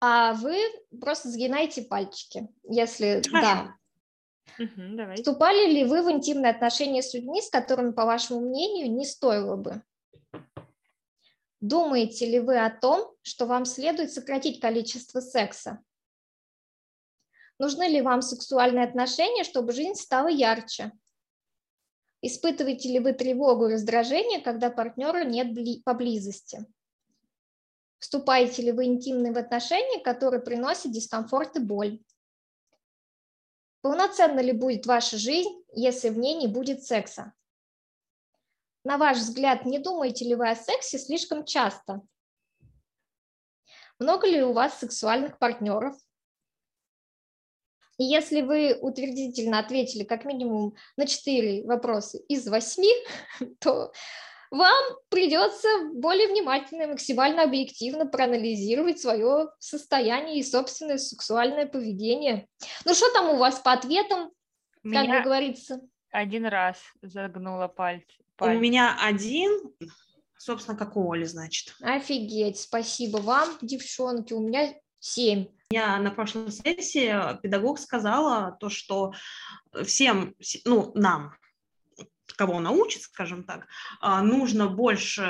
а 0.01 0.35
вы 0.35 0.57
просто 1.01 1.31
сгинайте 1.31 1.83
пальчики, 1.83 2.49
если 2.64 3.22
Хорошо. 3.29 3.46
да. 3.46 3.77
Угу, 4.59 4.96
давай. 4.96 5.16
Вступали 5.16 5.70
ли 5.70 5.85
вы 5.85 6.03
в 6.03 6.11
интимные 6.11 6.51
отношения 6.51 7.03
с 7.03 7.12
людьми, 7.12 7.42
с 7.42 7.51
которыми, 7.51 7.92
по 7.92 8.05
вашему 8.05 8.40
мнению, 8.40 8.92
не 8.92 9.05
стоило 9.05 9.57
бы? 9.57 9.83
Думаете 11.61 12.27
ли 12.27 12.38
вы 12.38 12.59
о 12.59 12.70
том, 12.70 13.12
что 13.22 13.46
вам 13.46 13.64
следует 13.64 14.12
сократить 14.12 14.61
количество 14.61 15.20
секса? 15.20 15.81
Нужны 17.59 17.85
ли 17.85 18.03
вам 18.03 18.23
сексуальные 18.23 18.85
отношения, 18.85 19.45
чтобы 19.45 19.73
жизнь 19.73 19.95
стала 19.95 20.29
ярче? 20.29 20.92
Испытываете 22.21 22.90
ли 22.90 22.99
вы 22.99 23.12
тревогу 23.12 23.66
и 23.66 23.73
раздражение, 23.75 24.40
когда 24.40 24.71
партнера 24.71 25.25
нет 25.25 25.85
поблизости? 25.85 26.66
Вступаете 27.99 28.62
ли 28.62 28.73
вы 28.73 28.85
интимные 28.85 29.33
в 29.33 29.38
отношения, 29.38 30.01
которые 30.03 30.42
приносят 30.42 30.92
дискомфорт 30.92 31.57
и 31.57 31.61
боль? 31.61 32.03
Полноценна 33.81 34.40
ли 34.40 34.53
будет 34.53 34.85
ваша 34.87 35.16
жизнь, 35.16 35.64
если 35.73 36.09
в 36.09 36.19
ней 36.19 36.35
не 36.35 36.49
будет 36.49 36.83
секса? 36.83 37.33
На 38.85 38.99
ваш 38.99 39.19
взгляд, 39.19 39.64
не 39.64 39.79
думаете 39.79 40.25
ли 40.25 40.35
вы 40.35 40.51
о 40.51 40.57
сексе 40.57 40.99
слишком 40.99 41.45
часто? 41.45 42.03
Много 43.99 44.27
ли 44.27 44.42
у 44.42 44.53
вас 44.53 44.79
сексуальных 44.79 45.38
партнеров? 45.38 45.97
И 47.99 48.05
если 48.05 48.43
вы 48.43 48.77
утвердительно 48.81 49.59
ответили 49.59 50.05
как 50.05 50.25
минимум 50.25 50.75
на 50.97 51.07
4 51.07 51.65
вопроса 51.65 52.19
из 52.29 52.47
8, 52.47 52.83
то 53.61 53.93
вам 54.51 54.75
придется 55.09 55.69
более 55.93 56.29
внимательно 56.29 56.83
и 56.83 56.87
максимально 56.87 57.43
объективно 57.43 58.07
проанализировать 58.07 59.01
свое 59.01 59.49
состояние 59.59 60.39
и 60.39 60.45
собственное 60.45 60.99
сексуальное 60.99 61.67
поведение. 61.67 62.47
Ну 62.85 62.95
что 62.95 63.13
там 63.13 63.31
у 63.31 63.37
вас 63.37 63.59
по 63.59 63.73
ответам, 63.73 64.31
как 64.83 65.07
бы 65.07 65.21
говорится? 65.23 65.81
Один 66.11 66.47
раз 66.47 66.79
загнула 67.03 67.69
пальцы. 67.69 68.07
Пальцы. 68.37 68.57
У 68.57 68.61
меня 68.61 68.97
один, 69.03 69.51
собственно, 70.39 70.77
как 70.77 70.97
у 70.97 71.13
Оли, 71.13 71.25
значит. 71.25 71.75
Офигеть, 71.81 72.61
спасибо 72.61 73.19
вам, 73.19 73.49
девчонки, 73.63 74.33
у 74.33 74.41
меня 74.41 74.75
семь. 74.99 75.47
Я 75.70 75.98
на 75.98 76.11
прошлой 76.12 76.52
сессии 76.52 77.40
педагог 77.42 77.79
сказала 77.81 78.57
то, 78.61 78.68
что 78.68 79.12
всем, 79.85 80.35
ну, 80.64 80.92
нам, 80.94 81.35
кого 82.37 82.61
научит, 82.61 83.02
скажем 83.02 83.42
так, 83.42 83.66
а, 84.00 84.22
нужно 84.22 84.68
больше 84.68 85.22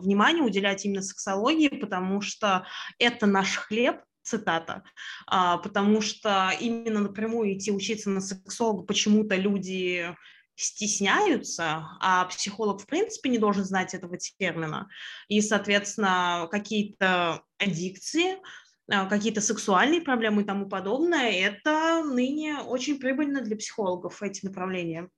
внимания 0.00 0.42
уделять 0.42 0.84
именно 0.84 1.02
сексологии, 1.02 1.68
потому 1.68 2.20
что 2.20 2.66
это 2.98 3.26
наш 3.26 3.56
хлеб, 3.56 4.00
цитата, 4.22 4.82
а, 5.26 5.58
потому 5.58 6.00
что 6.00 6.50
именно 6.58 7.00
напрямую 7.00 7.56
идти 7.56 7.70
учиться 7.70 8.10
на 8.10 8.20
сексолога 8.20 8.82
почему-то 8.82 9.36
люди 9.36 10.16
стесняются, 10.56 11.86
а 12.00 12.24
психолог 12.26 12.80
в 12.80 12.86
принципе 12.86 13.28
не 13.28 13.38
должен 13.38 13.64
знать 13.64 13.92
этого 13.92 14.16
термина. 14.16 14.88
И, 15.28 15.40
соответственно, 15.40 16.48
какие-то 16.50 17.42
аддикции, 17.58 18.34
а, 18.34 18.63
какие-то 18.88 19.40
сексуальные 19.40 20.02
проблемы 20.02 20.42
и 20.42 20.44
тому 20.44 20.68
подобное, 20.68 21.30
это 21.30 22.02
ныне 22.04 22.58
очень 22.58 22.98
прибыльно 22.98 23.40
для 23.42 23.56
психологов, 23.56 24.22
эти 24.22 24.44
направления. 24.44 25.08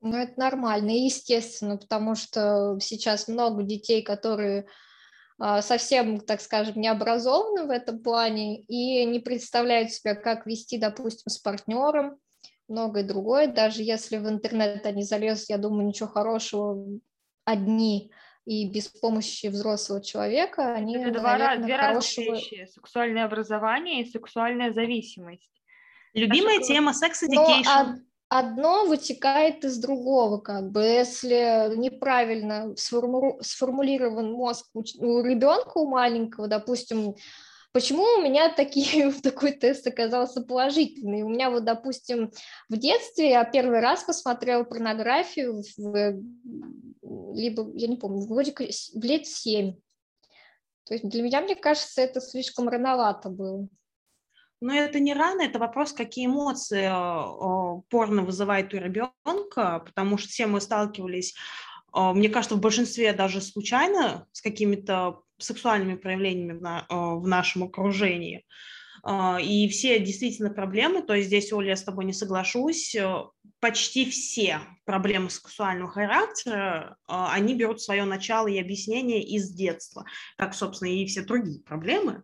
Ну, 0.00 0.16
это 0.16 0.38
нормально, 0.38 0.90
естественно, 0.90 1.78
потому 1.78 2.14
что 2.14 2.78
сейчас 2.80 3.26
много 3.26 3.62
детей, 3.62 4.02
которые 4.02 4.66
а, 5.38 5.62
совсем, 5.62 6.20
так 6.20 6.40
скажем, 6.40 6.80
не 6.80 6.88
образованы 6.88 7.66
в 7.66 7.70
этом 7.70 8.02
плане 8.02 8.60
и 8.62 9.04
не 9.04 9.18
представляют 9.18 9.92
себя, 9.92 10.14
как 10.14 10.46
вести, 10.46 10.78
допустим, 10.78 11.30
с 11.30 11.38
партнером, 11.38 12.18
многое 12.68 13.04
другое. 13.04 13.48
Даже 13.48 13.82
если 13.82 14.18
в 14.18 14.28
интернет 14.28 14.84
они 14.86 15.02
залезут, 15.02 15.48
я 15.48 15.58
думаю, 15.58 15.86
ничего 15.86 16.08
хорошего 16.08 16.86
одни 17.44 18.12
и 18.44 18.68
без 18.68 18.88
помощи 18.88 19.46
взрослого 19.46 20.02
человека 20.02 20.74
они, 20.74 20.96
Это 20.96 21.18
два, 21.18 21.38
наверное, 21.38 21.64
две 21.64 21.76
хорошего... 21.76 22.32
разные 22.32 22.34
вещи. 22.34 22.70
Сексуальное 22.72 23.24
образование 23.24 24.02
и 24.02 24.10
сексуальная 24.10 24.72
зависимость. 24.72 25.50
Любимая 26.12 26.58
Наша... 26.58 26.68
тема 26.68 26.94
sex 26.94 27.19
education. 27.19 28.04
Одно 28.28 28.86
вытекает 28.86 29.64
из 29.64 29.78
другого, 29.78 30.38
как 30.38 30.70
бы, 30.70 30.82
если 30.82 31.76
неправильно 31.76 32.74
сформу... 32.76 33.38
сформулирован 33.40 34.32
мозг 34.32 34.66
у, 34.74 34.80
у 34.80 35.22
ребенка, 35.22 35.78
у 35.78 35.86
маленького, 35.88 36.48
допустим, 36.48 37.14
Почему 37.74 38.04
у 38.04 38.22
меня 38.22 38.54
такие, 38.54 39.10
такой 39.22 39.50
тест 39.50 39.84
оказался 39.88 40.42
положительный? 40.42 41.22
У 41.22 41.28
меня 41.28 41.50
вот, 41.50 41.64
допустим, 41.64 42.30
в 42.68 42.76
детстве 42.76 43.30
я 43.30 43.44
первый 43.44 43.80
раз 43.80 44.04
посмотрела 44.04 44.62
порнографию 44.62 45.60
в, 45.76 46.22
либо, 47.34 47.68
я 47.74 47.88
не 47.88 47.96
помню, 47.96 48.28
вроде 48.28 48.52
в 48.52 49.04
лет 49.04 49.26
семь. 49.26 49.74
То 50.84 50.94
есть 50.94 51.08
для 51.08 51.22
меня, 51.22 51.40
мне 51.40 51.56
кажется, 51.56 52.00
это 52.00 52.20
слишком 52.20 52.68
рановато 52.68 53.28
было. 53.28 53.66
Но 54.60 54.72
это 54.72 55.00
не 55.00 55.12
рано, 55.12 55.42
это 55.42 55.58
вопрос, 55.58 55.92
какие 55.92 56.26
эмоции 56.26 56.84
э, 56.84 57.82
порно 57.90 58.22
вызывает 58.22 58.72
у 58.72 58.76
ребенка, 58.76 59.82
потому 59.84 60.16
что 60.16 60.28
все 60.28 60.46
мы 60.46 60.60
сталкивались, 60.60 61.32
э, 61.32 61.73
мне 61.94 62.28
кажется, 62.28 62.56
в 62.56 62.60
большинстве 62.60 63.12
даже 63.12 63.40
случайно 63.40 64.26
с 64.32 64.40
какими-то 64.40 65.20
сексуальными 65.38 65.96
проявлениями 65.96 66.58
в, 66.58 66.62
на, 66.62 66.86
э, 66.88 66.94
в 66.94 67.26
нашем 67.26 67.64
окружении. 67.64 68.44
И 69.42 69.68
все 69.68 70.00
действительно 70.00 70.48
проблемы, 70.48 71.02
то 71.02 71.12
есть 71.12 71.26
здесь, 71.26 71.52
Оля, 71.52 71.68
я 71.68 71.76
с 71.76 71.84
тобой 71.84 72.06
не 72.06 72.14
соглашусь, 72.14 72.96
почти 73.60 74.08
все 74.08 74.60
проблемы 74.86 75.28
сексуального 75.28 75.90
характера, 75.90 76.96
они 77.06 77.54
берут 77.54 77.82
свое 77.82 78.04
начало 78.04 78.46
и 78.46 78.58
объяснение 78.58 79.22
из 79.22 79.50
детства, 79.50 80.06
как, 80.38 80.54
собственно, 80.54 80.88
и 80.88 81.04
все 81.04 81.20
другие 81.20 81.60
проблемы. 81.60 82.22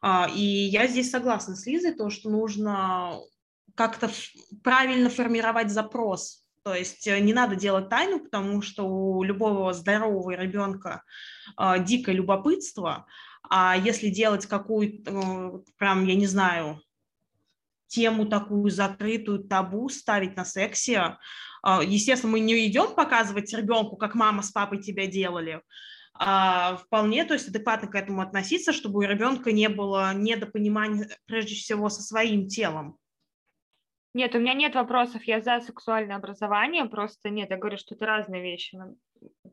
А, 0.00 0.30
и 0.34 0.42
я 0.42 0.86
здесь 0.86 1.10
согласна 1.10 1.56
с 1.56 1.66
Лизой, 1.66 1.94
то, 1.94 2.10
что 2.10 2.30
нужно 2.30 3.20
как-то 3.74 4.10
правильно 4.62 5.10
формировать 5.10 5.70
запрос. 5.70 6.44
То 6.68 6.74
есть 6.74 7.06
э, 7.06 7.18
не 7.20 7.32
надо 7.32 7.56
делать 7.56 7.88
тайну, 7.88 8.20
потому 8.20 8.60
что 8.60 8.82
у 8.82 9.22
любого 9.22 9.72
здорового 9.72 10.32
ребенка 10.32 11.02
э, 11.58 11.82
дикое 11.82 12.14
любопытство, 12.14 13.06
а 13.48 13.74
если 13.74 14.10
делать 14.10 14.44
какую-то, 14.44 15.10
э, 15.10 15.72
прям, 15.78 16.04
я 16.04 16.14
не 16.14 16.26
знаю, 16.26 16.82
тему 17.86 18.26
такую 18.26 18.70
закрытую, 18.70 19.44
табу 19.44 19.88
ставить 19.88 20.36
на 20.36 20.44
сексе, 20.44 21.16
э, 21.66 21.80
естественно, 21.86 22.32
мы 22.32 22.40
не 22.40 22.66
идем 22.66 22.94
показывать 22.94 23.50
ребенку, 23.54 23.96
как 23.96 24.14
мама 24.14 24.42
с 24.42 24.50
папой 24.50 24.82
тебя 24.82 25.06
делали, 25.06 25.62
а, 26.12 26.76
вполне, 26.76 27.24
то 27.24 27.32
есть 27.32 27.48
адекватно 27.48 27.88
к 27.88 27.94
этому 27.94 28.20
относиться, 28.20 28.74
чтобы 28.74 28.98
у 28.98 29.08
ребенка 29.08 29.52
не 29.52 29.70
было 29.70 30.12
недопонимания, 30.12 31.16
прежде 31.24 31.54
всего, 31.54 31.88
со 31.88 32.02
своим 32.02 32.46
телом. 32.46 32.98
Нет, 34.18 34.34
у 34.34 34.40
меня 34.40 34.52
нет 34.52 34.74
вопросов, 34.74 35.22
я 35.26 35.40
за 35.40 35.60
сексуальное 35.60 36.16
образование, 36.16 36.86
просто 36.86 37.30
нет, 37.30 37.50
я 37.50 37.56
говорю, 37.56 37.78
что 37.78 37.94
это 37.94 38.04
разные 38.04 38.42
вещи. 38.42 38.74
Ну, 38.74 38.98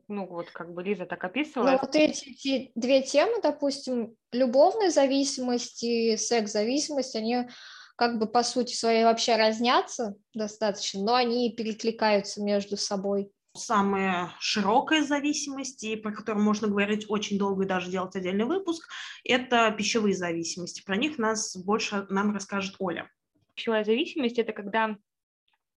ну 0.08 0.26
вот 0.26 0.50
как 0.50 0.74
бы 0.74 0.82
Лиза 0.82 1.06
так 1.06 1.22
описывала. 1.22 1.70
Ну 1.70 1.78
вот 1.80 1.94
эти, 1.94 2.30
эти 2.30 2.72
две 2.74 3.00
темы, 3.00 3.40
допустим, 3.40 4.16
любовная 4.32 4.90
зависимость 4.90 5.84
и 5.84 6.16
секс-зависимость, 6.16 7.14
они 7.14 7.46
как 7.94 8.18
бы 8.18 8.26
по 8.26 8.42
сути 8.42 8.74
своей 8.74 9.04
вообще 9.04 9.36
разнятся 9.36 10.16
достаточно, 10.34 11.00
но 11.00 11.14
они 11.14 11.54
перекликаются 11.54 12.42
между 12.42 12.76
собой 12.76 13.30
самая 13.54 14.34
широкая 14.38 15.02
зависимость, 15.02 15.82
и 15.84 15.96
про 15.96 16.12
которую 16.12 16.44
можно 16.44 16.66
говорить 16.66 17.06
очень 17.08 17.38
долго 17.38 17.64
и 17.64 17.68
даже 17.68 17.90
делать 17.90 18.14
отдельный 18.14 18.44
выпуск, 18.44 18.86
это 19.24 19.70
пищевые 19.70 20.14
зависимости. 20.14 20.82
Про 20.84 20.96
них 20.96 21.16
нас 21.16 21.56
больше 21.56 22.04
нам 22.10 22.34
расскажет 22.34 22.74
Оля. 22.80 23.08
Пищевая 23.56 23.84
зависимость– 23.84 24.38
это 24.38 24.52
когда 24.52 24.96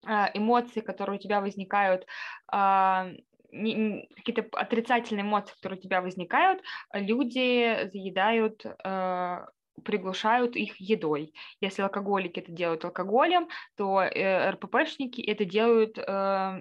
а, 0.04 0.30
эмоции, 0.34 0.80
которые 0.80 1.18
у 1.18 1.22
тебя 1.22 1.40
возникают, 1.40 2.06
а, 2.48 3.10
какие-то 3.50 4.46
отрицательные 4.52 5.22
эмоции, 5.22 5.54
которые 5.54 5.78
у 5.78 5.82
тебя 5.82 6.02
возникают, 6.02 6.62
люди 6.92 7.88
заедают 7.90 8.66
а, 8.84 9.46
приглушают 9.84 10.56
их 10.56 10.76
едой. 10.80 11.32
Если 11.60 11.82
алкоголики 11.82 12.40
это 12.40 12.52
делают 12.52 12.84
алкоголем, 12.84 13.48
то 13.76 14.02
э, 14.02 14.50
РППшники 14.50 15.20
это 15.20 15.44
делают, 15.44 15.98
э, 15.98 16.02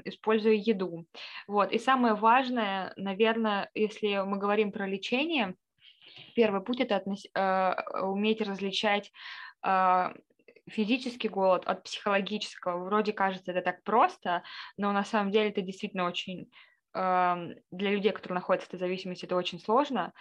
используя 0.05 0.53
еду. 0.53 1.07
Вот. 1.47 1.71
И 1.71 1.79
самое 1.79 2.13
важное, 2.13 2.93
наверное, 2.95 3.69
если 3.73 4.23
мы 4.23 4.37
говорим 4.37 4.71
про 4.71 4.87
лечение, 4.87 5.55
первый 6.35 6.61
путь 6.61 6.79
это 6.79 6.95
относ... 6.95 7.25
э, 7.33 7.73
уметь 8.01 8.41
различать 8.41 9.11
физический 10.69 11.29
голод 11.29 11.65
от 11.65 11.83
психологического. 11.83 12.85
Вроде 12.85 13.13
кажется 13.13 13.51
это 13.51 13.61
так 13.61 13.83
просто, 13.83 14.43
но 14.77 14.91
на 14.91 15.03
самом 15.03 15.31
деле 15.31 15.49
это 15.49 15.61
действительно 15.61 16.05
очень 16.05 16.49
эм, 16.93 17.55
для 17.71 17.91
людей, 17.91 18.11
которые 18.11 18.35
находятся 18.35 18.69
в 18.69 18.73
этой 18.73 18.79
зависимости, 18.79 19.25
это 19.25 19.35
очень 19.35 19.59
сложно. 19.59 20.13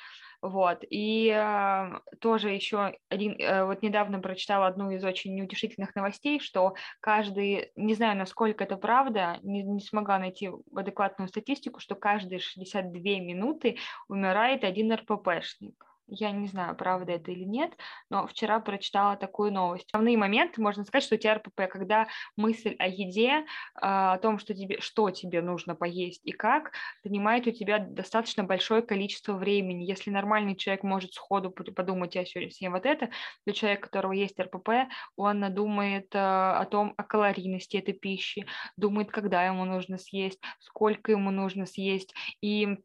Вот. 0.43 0.85
И 0.91 1.29
э, 1.35 2.01
тоже 2.21 2.51
еще 2.51 2.95
один, 3.09 3.37
э, 3.41 3.65
вот 3.65 3.83
недавно 3.83 4.21
прочитала 4.21 4.67
одну 4.67 4.91
из 4.91 5.03
очень 5.05 5.35
неутешительных 5.35 5.95
новостей, 5.95 6.41
что 6.41 6.75
каждый, 7.01 7.73
не 7.75 7.95
знаю, 7.95 8.17
насколько 8.19 8.65
это 8.65 8.77
правда, 8.77 9.39
не, 9.43 9.63
не 9.63 9.81
смогла 9.81 10.19
найти 10.19 10.51
адекватную 10.75 11.29
статистику, 11.29 11.81
что 11.81 11.95
каждые 11.95 12.39
62 12.39 13.01
минуты 13.21 13.79
умирает 14.09 14.63
один 14.63 14.93
РППшник. 14.93 15.75
Я 16.09 16.31
не 16.31 16.47
знаю, 16.47 16.77
правда 16.77 17.13
это 17.13 17.33
или 17.33 17.43
нет, 17.43 17.77
но 18.11 18.29
вчера 18.29 18.61
прочитала 18.61 19.17
такую 19.17 19.53
новость. 19.53 19.89
Основные 19.93 20.17
моменты, 20.17 20.63
можно 20.63 20.85
сказать, 20.85 21.03
что 21.03 21.17
у 21.17 21.19
тебя 21.19 21.35
РПП, 21.35 21.63
когда 21.69 22.07
мысль 22.37 22.77
о 22.79 22.87
еде, 22.87 23.45
а, 23.75 24.15
о 24.15 24.19
том, 24.19 24.39
что 24.39 24.55
тебе, 24.55 24.81
что 24.81 25.11
тебе 25.11 25.43
нужно 25.43 25.75
поесть 25.75 26.21
и 26.25 26.31
как, 26.31 26.71
занимает 27.03 27.49
у 27.49 27.51
тебя 27.51 27.81
достаточно 27.81 28.45
большое 28.45 28.83
количество 28.83 29.33
времени. 29.35 29.83
Если 29.83 30.11
нормальный 30.11 30.55
человек 30.55 30.85
может 30.85 31.13
сходу 31.13 31.51
подумать, 31.51 32.15
я 32.15 32.25
сегодня 32.25 32.53
съем 32.53 32.73
вот 32.73 32.87
это, 32.87 33.11
то 33.45 33.53
человек, 33.53 33.81
у 33.81 33.83
которого 33.87 34.13
есть 34.13 34.39
РПП, 34.39 34.89
он 35.17 35.53
думает 35.53 36.15
а, 36.15 36.61
о 36.61 36.67
том, 36.67 36.95
о 36.97 37.03
калорийности 37.03 37.79
этой 37.79 37.95
пищи, 37.95 38.47
думает, 38.77 39.11
когда 39.11 39.45
ему 39.45 39.65
нужно 39.65 39.99
съесть, 39.99 40.41
сколько 40.61 41.11
ему 41.11 41.33
нужно 41.33 41.67
съесть, 41.67 42.15
и 42.41 42.79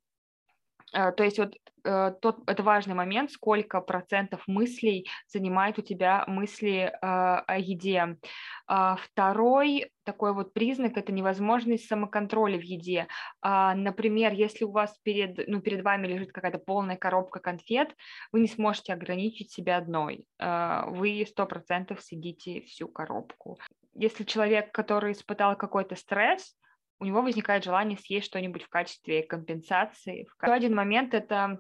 то 0.92 1.24
есть 1.24 1.40
вот 1.40 1.56
э, 1.84 2.14
тот, 2.22 2.40
это 2.48 2.64
важный 2.64 2.96
момент, 2.96 3.32
сколько 3.32 3.82
процентов 3.82 4.44
мыслей 4.48 5.08
занимает 5.28 5.80
у 5.80 5.82
тебя 5.82 6.26
мысли 6.28 6.92
э, 6.92 6.98
о 7.02 7.58
еде. 7.58 8.18
А 8.68 8.98
второй 8.98 9.92
такой 10.04 10.34
вот 10.34 10.54
признак– 10.54 10.94
это 10.98 11.12
невозможность 11.12 11.88
самоконтроля 11.88 12.60
в 12.60 12.64
еде. 12.64 13.08
А, 13.42 13.76
например, 13.76 14.34
если 14.34 14.66
у 14.66 14.72
вас 14.72 14.98
перед, 15.04 15.48
ну, 15.48 15.62
перед 15.62 15.84
вами 15.84 16.08
лежит 16.08 16.32
какая-то 16.32 16.60
полная 16.60 16.98
коробка 16.98 17.40
конфет, 17.40 17.96
вы 18.32 18.42
не 18.42 18.48
сможете 18.48 18.94
ограничить 18.94 19.52
себя 19.52 19.78
одной. 19.78 20.26
Вы 20.40 21.26
сто 21.28 21.46
процентов 21.46 22.02
съедите 22.02 22.62
всю 22.62 22.88
коробку. 22.88 23.60
Если 23.94 24.24
человек, 24.24 24.72
который 24.72 25.12
испытал 25.12 25.56
какой-то 25.56 25.96
стресс, 25.96 26.56
у 27.02 27.06
него 27.06 27.24
возникает 27.24 27.64
желание 27.64 27.98
съесть 27.98 28.28
что-нибудь 28.28 28.64
в 28.64 28.70
качестве 28.70 29.24
компенсации. 29.24 30.28
Еще 30.42 30.54
один 30.54 30.76
момент– 30.76 31.14
это 31.16 31.60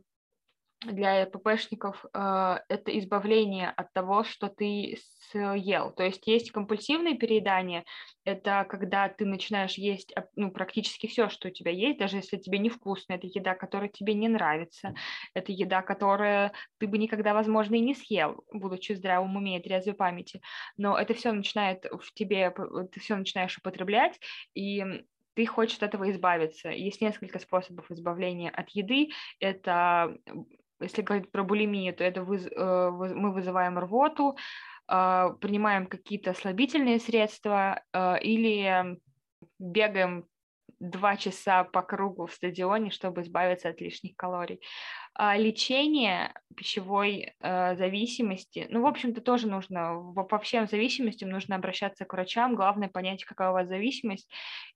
для 0.85 1.25
ППшников 1.27 2.05
э, 2.13 2.57
это 2.69 2.97
избавление 2.99 3.69
от 3.69 3.93
того, 3.93 4.23
что 4.23 4.49
ты 4.49 4.97
съел. 5.31 5.91
То 5.91 6.03
есть 6.03 6.25
есть 6.25 6.51
компульсивное 6.51 7.15
переедание, 7.15 7.85
это 8.23 8.65
когда 8.67 9.07
ты 9.09 9.25
начинаешь 9.25 9.75
есть 9.75 10.13
ну, 10.35 10.51
практически 10.51 11.07
все, 11.07 11.29
что 11.29 11.49
у 11.49 11.51
тебя 11.51 11.71
есть, 11.71 11.99
даже 11.99 12.17
если 12.17 12.37
тебе 12.37 12.57
невкусно, 12.57 13.13
это 13.13 13.27
еда, 13.27 13.53
которая 13.53 13.89
тебе 13.89 14.13
не 14.15 14.27
нравится, 14.27 14.95
это 15.35 15.51
еда, 15.51 15.81
которая 15.83 16.51
ты 16.79 16.87
бы 16.87 16.97
никогда, 16.97 17.33
возможно, 17.33 17.75
и 17.75 17.79
не 17.79 17.93
съел, 17.93 18.43
будучи 18.51 18.93
в 18.93 18.97
здравом 18.97 19.35
уме 19.35 19.59
и 19.59 19.63
трезвой 19.63 19.93
памяти, 19.93 20.41
но 20.77 20.97
это 20.97 21.13
все 21.13 21.31
начинает 21.31 21.85
в 21.85 22.13
тебе, 22.13 22.53
ты 22.91 22.99
все 22.99 23.15
начинаешь 23.15 23.57
употреблять, 23.57 24.19
и 24.55 24.83
ты 25.33 25.45
хочешь 25.45 25.77
от 25.77 25.83
этого 25.83 26.09
избавиться. 26.11 26.69
Есть 26.69 27.01
несколько 27.01 27.39
способов 27.39 27.89
избавления 27.91 28.49
от 28.49 28.69
еды. 28.69 29.09
Это, 29.39 30.17
если 30.79 31.01
говорить 31.01 31.31
про 31.31 31.43
булимию, 31.43 31.93
то 31.93 32.03
это 32.03 32.23
выз, 32.23 32.47
э, 32.47 32.89
мы 32.91 33.33
вызываем 33.33 33.79
рвоту, 33.79 34.37
э, 34.87 35.29
принимаем 35.39 35.87
какие-то 35.87 36.33
слабительные 36.33 36.99
средства 36.99 37.81
э, 37.93 38.19
или 38.21 38.97
бегаем 39.59 40.25
два 40.79 41.15
часа 41.15 41.63
по 41.63 41.81
кругу 41.83 42.25
в 42.25 42.33
стадионе, 42.33 42.89
чтобы 42.89 43.21
избавиться 43.21 43.69
от 43.69 43.79
лишних 43.81 44.15
калорий. 44.15 44.61
А 45.13 45.37
лечение 45.37 46.33
пищевой 46.55 47.33
э, 47.39 47.75
зависимости, 47.75 48.67
ну, 48.69 48.81
в 48.81 48.85
общем-то, 48.85 49.19
тоже 49.19 49.47
нужно, 49.47 50.13
по 50.29 50.39
всем 50.39 50.67
зависимостям 50.67 51.29
нужно 51.29 51.57
обращаться 51.57 52.05
к 52.05 52.13
врачам, 52.13 52.55
главное 52.55 52.87
понять, 52.87 53.25
какая 53.25 53.49
у 53.49 53.53
вас 53.53 53.67
зависимость, 53.67 54.29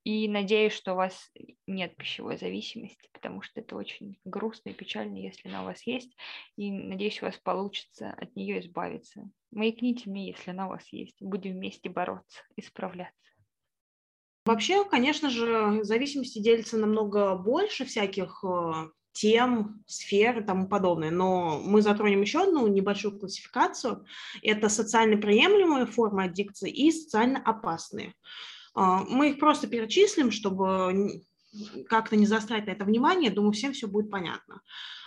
и 0.03 0.27
надеюсь, 0.27 0.73
что 0.73 0.93
у 0.93 0.97
вас 0.97 1.31
нет 1.67 1.95
пищевой 1.95 2.37
зависимости, 2.37 3.09
потому 3.13 3.41
что 3.41 3.61
это 3.61 3.77
очень 3.77 4.17
грустно 4.25 4.71
и 4.71 4.73
печально, 4.73 5.17
если 5.17 5.47
она 5.47 5.61
у 5.61 5.65
вас 5.65 5.87
есть, 5.87 6.15
и 6.57 6.69
надеюсь, 6.69 7.21
у 7.21 7.25
вас 7.25 7.37
получится 7.37 8.11
от 8.11 8.35
нее 8.35 8.59
избавиться. 8.59 9.29
Маякните 9.51 10.09
мне, 10.09 10.27
если 10.27 10.51
она 10.51 10.67
у 10.67 10.71
вас 10.71 10.85
есть, 10.91 11.15
будем 11.21 11.53
вместе 11.53 11.89
бороться, 11.89 12.41
исправляться. 12.57 13.15
Вообще, 14.45 14.83
конечно 14.85 15.29
же, 15.29 15.83
зависимости 15.83 16.39
делятся 16.39 16.77
намного 16.77 17.35
больше 17.35 17.85
всяких 17.85 18.43
э, 18.43 18.89
тем, 19.15 19.81
сфер 19.87 20.39
и 20.39 20.43
тому 20.43 20.67
подобное. 20.67 21.09
Но 21.09 21.59
мы 21.63 21.81
затронем 21.81 22.21
еще 22.21 22.43
одну 22.43 22.67
небольшую 22.67 23.17
классификацию. 23.17 24.05
Это 24.43 24.67
социально 24.67 25.15
приемлемые 25.17 25.85
формы 25.85 26.25
аддикции 26.25 26.69
и 26.69 26.91
социально 26.91 27.39
опасные. 27.39 28.13
А, 28.75 29.03
мы 29.05 29.29
их 29.29 29.39
просто 29.39 29.67
перечислим, 29.67 30.31
чтобы 30.31 31.21
как-то 31.87 32.17
не 32.17 32.25
заострять 32.25 32.67
на 32.67 32.71
это 32.71 32.83
внимание. 32.83 33.31
Думаю, 33.31 33.53
всем 33.53 33.71
все 33.71 33.87
будет 33.87 34.11
понятно. 34.11 34.61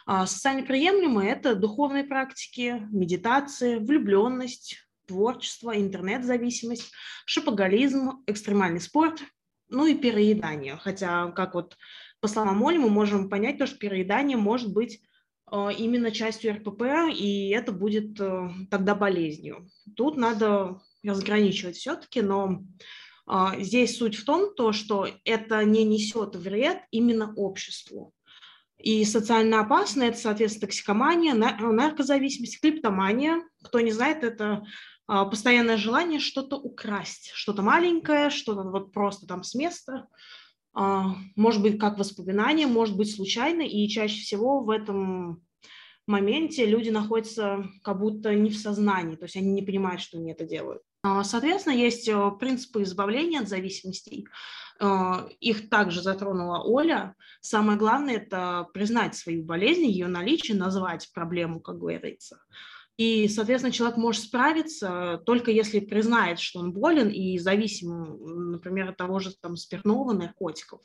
А, 0.07 0.27
социально 0.27 0.63
приемлемые– 0.63 1.31
это 1.33 1.55
духовные 1.55 2.05
практики, 2.05 2.83
медитация, 2.91 3.79
влюбленность, 3.79 4.79
творчество, 5.07 5.79
интернет-зависимость, 5.79 6.93
шопоголизм, 7.27 8.23
экстремальный 8.27 8.81
спорт, 8.81 9.23
ну 9.69 9.85
и 9.85 9.95
переедание. 9.95 10.79
Хотя, 10.79 11.31
как 11.33 11.55
вот 11.55 11.77
по 12.21 12.29
словам 12.29 12.65
Оли, 12.65 12.79
мы 12.79 12.91
можем 12.91 13.29
понять 13.29 13.59
то, 13.59 13.67
что 13.67 13.79
переедание 13.79 14.37
может 14.37 14.73
быть 14.73 15.01
а, 15.47 15.71
именно 15.71 16.11
частью 16.11 16.55
РПП, 16.55 16.83
и 17.15 17.51
это 17.51 17.73
будет 17.73 18.21
э, 18.21 18.51
тогда 18.71 18.95
болезнью. 18.95 19.71
Тут 19.97 20.17
надо 20.17 20.81
разграничивать 21.03 21.77
все-таки, 21.77 22.21
но 22.21 22.63
а, 23.27 23.59
здесь 23.61 23.97
суть 23.97 24.17
в 24.17 24.25
том, 24.25 24.55
то, 24.55 24.73
что 24.73 25.09
это 25.25 25.65
не 25.65 25.85
несет 25.85 26.37
вред 26.37 26.83
именно 26.91 27.33
обществу. 27.35 28.13
И 28.79 29.05
социально 29.05 29.61
опасно– 29.61 30.03
это, 30.05 30.19
соответственно, 30.19 30.69
токсикомания, 30.69 31.35
наркозависимость, 31.35 32.61
клиптомания. 32.61 33.43
Кто 33.65 33.81
не 33.81 33.91
знает, 33.91 34.23
это 34.23 34.65
постоянное 35.07 35.77
желание 35.77 36.21
что-то 36.21 36.57
украсть, 36.57 37.33
что-то 37.35 37.63
маленькое, 37.63 38.31
что-то 38.31 38.63
вот 38.63 38.93
просто 38.93 39.27
там 39.27 39.43
с 39.43 39.57
места. 39.57 40.07
А, 40.75 41.15
может 41.37 41.63
быть, 41.63 41.79
как 41.79 41.99
воспоминание, 41.99 42.67
может 42.67 42.97
быть, 42.97 43.15
случайно. 43.15 43.63
И 43.63 43.89
чаще 43.89 44.21
всего 44.21 44.61
в 44.61 44.71
этом 44.71 45.43
моменте 46.07 46.67
люди 46.67 46.91
находятся 46.91 47.67
как 47.83 48.01
будто 48.01 48.35
не 48.35 48.51
в 48.51 48.57
сознании, 48.57 49.17
то 49.17 49.25
есть 49.25 49.37
они 49.37 49.53
не 49.53 49.63
понимают, 49.63 50.01
что 50.01 50.19
они 50.19 50.33
это 50.33 50.45
делают. 50.45 50.83
А, 51.03 51.23
соответственно, 51.23 51.75
есть 51.75 52.09
э, 52.09 52.31
принципы 52.41 52.83
избавления 52.83 53.41
от 53.41 53.49
зависимостей. 53.49 54.27
Э, 54.81 55.29
их 55.39 55.69
также 55.69 56.03
затронула 56.03 56.63
Оля. 56.65 57.15
Самое 57.41 57.79
главное– 57.79 58.17
это 58.17 58.67
признать 58.75 59.15
свою 59.15 59.45
болезнь, 59.45 59.85
ее 59.85 60.09
наличие, 60.09 60.57
назвать 60.57 61.09
проблему, 61.13 61.61
как 61.61 61.79
говорится. 61.79 62.41
И, 62.99 63.29
соответственно, 63.29 63.73
человек 63.73 63.97
может 63.97 64.25
справиться 64.25 65.23
только 65.25 65.53
если 65.53 65.79
признает, 65.79 66.41
что 66.41 66.59
он 66.59 66.73
болен 66.73 67.09
и 67.09 67.39
зависим, 67.39 68.51
например, 68.51 68.91
от 68.91 68.97
того 68.97 69.21
же 69.21 69.33
там, 69.41 69.57
спиртного, 69.57 70.13
наркотиков. 70.13 70.81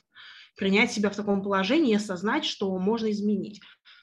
Принять 0.56 0.92
себя 0.92 1.10
в 1.10 1.16
таком 1.16 1.42
положении 1.42 1.90
и 1.90 1.96
осознать, 1.96 2.44
что 2.44 2.78
можно 2.78 3.10
изменить. 3.10 3.60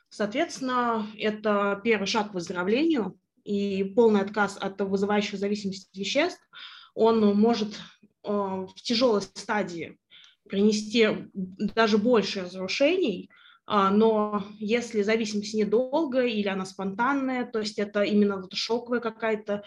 Соответственно, 0.09 1.07
это 1.17 1.79
первый 1.85 2.05
шаг 2.05 2.31
к 2.31 2.33
выздоровлению, 2.33 3.17
и 3.45 3.85
полный 3.95 4.21
отказ 4.21 4.57
от 4.59 4.79
вызывающих 4.81 5.39
зависимости 5.39 5.97
веществ, 5.97 6.41
он 6.93 7.35
может 7.37 7.69
э, 8.23 8.29
в 8.29 8.73
тяжелой 8.75 9.21
стадии 9.21 9.97
принести 10.47 11.07
даже 11.33 11.97
больше 11.97 12.41
разрушений, 12.41 13.29
но 13.73 14.43
если 14.59 15.01
зависимость 15.01 15.53
недолгая 15.53 16.27
или 16.27 16.49
она 16.49 16.65
спонтанная, 16.65 17.45
то 17.45 17.59
есть 17.59 17.79
это 17.79 18.03
именно 18.03 18.41
вот 18.41 18.53
шоковая 18.53 18.99
какая-то 18.99 19.63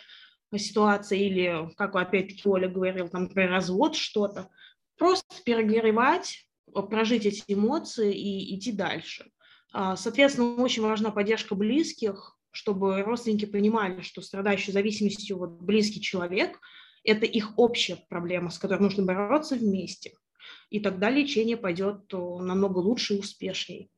ситуация 0.54 1.18
или, 1.18 1.70
как 1.76 1.96
опять-таки 1.96 2.46
Оля 2.46 2.68
говорил, 2.68 3.08
там, 3.08 3.28
про 3.28 3.48
развод 3.48 3.96
что-то, 3.96 4.50
просто 4.98 5.24
перегревать, 5.44 6.46
прожить 6.90 7.24
эти 7.24 7.42
эмоции 7.48 8.14
и 8.14 8.54
идти 8.54 8.72
дальше. 8.72 9.30
А, 9.72 9.96
соответственно, 9.96 10.62
очень 10.62 10.82
важна 10.82 11.10
поддержка 11.10 11.54
близких, 11.54 12.36
чтобы 12.50 13.02
родственники 13.02 13.46
понимали, 13.46 14.02
что 14.02 14.20
страдающий 14.20 14.72
зависимостью 14.72 15.38
вот 15.38 15.62
близкий 15.62 16.00
человек– 16.00 16.60
это 17.04 17.26
их 17.26 17.58
общая 17.58 17.96
проблема, 18.08 18.50
с 18.50 18.58
которой 18.58 18.80
нужно 18.80 19.04
бороться 19.04 19.56
вместе. 19.56 20.12
И 20.70 20.80
тогда 20.80 21.10
лечение 21.10 21.56
пойдет 21.56 22.12
намного 22.12 22.78
лучше 22.78 23.14
и 23.14 23.18
успешнее. 23.18 23.88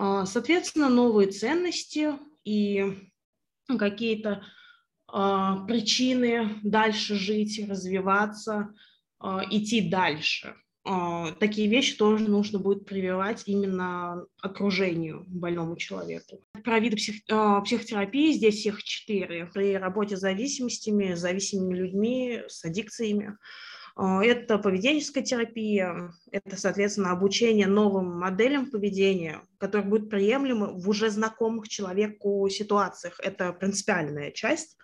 А, 0.00 0.26
соответственно, 0.26 0.88
новые 0.88 1.28
ценности 1.28 2.12
и 2.44 3.10
какие-то 3.66 4.44
а, 5.08 5.64
причины 5.66 6.60
дальше 6.62 7.16
жить, 7.16 7.60
развиваться, 7.68 8.72
а, 9.18 9.42
идти 9.50 9.90
дальше– 9.90 10.54
такие 11.38 11.68
вещи 11.68 11.96
тоже 11.98 12.28
нужно 12.28 12.58
будет 12.58 12.86
прививать 12.86 13.42
именно 13.44 14.24
окружению 14.40 15.24
больному 15.26 15.76
человеку. 15.76 16.40
Про 16.64 16.78
виды 16.78 16.96
псих, 16.96 17.16
психотерапии 17.26 18.32
здесь 18.32 18.64
их 18.64 18.82
четыре. 18.82 19.50
При 19.52 19.76
работе 19.76 20.16
с 20.16 20.20
зависимостями, 20.20 21.14
с 21.14 21.20
зависимыми 21.20 21.74
людьми, 21.76 22.40
с 22.48 22.64
аддикциями. 22.64 23.36
А, 23.98 24.24
это 24.24 24.58
поведенческая 24.58 25.24
терапия, 25.24 26.12
это, 26.30 26.56
соответственно, 26.56 27.10
обучение 27.10 27.66
новым 27.66 28.16
моделям 28.16 28.70
поведения, 28.70 29.42
которые 29.58 29.88
будут 29.88 30.08
приемлемы 30.08 30.80
в 30.80 30.88
уже 30.88 31.10
знакомых 31.10 31.68
человеку 31.68 32.48
ситуациях. 32.48 33.18
Это 33.20 33.52
принципиальная 33.52 34.30
часть 34.30 34.76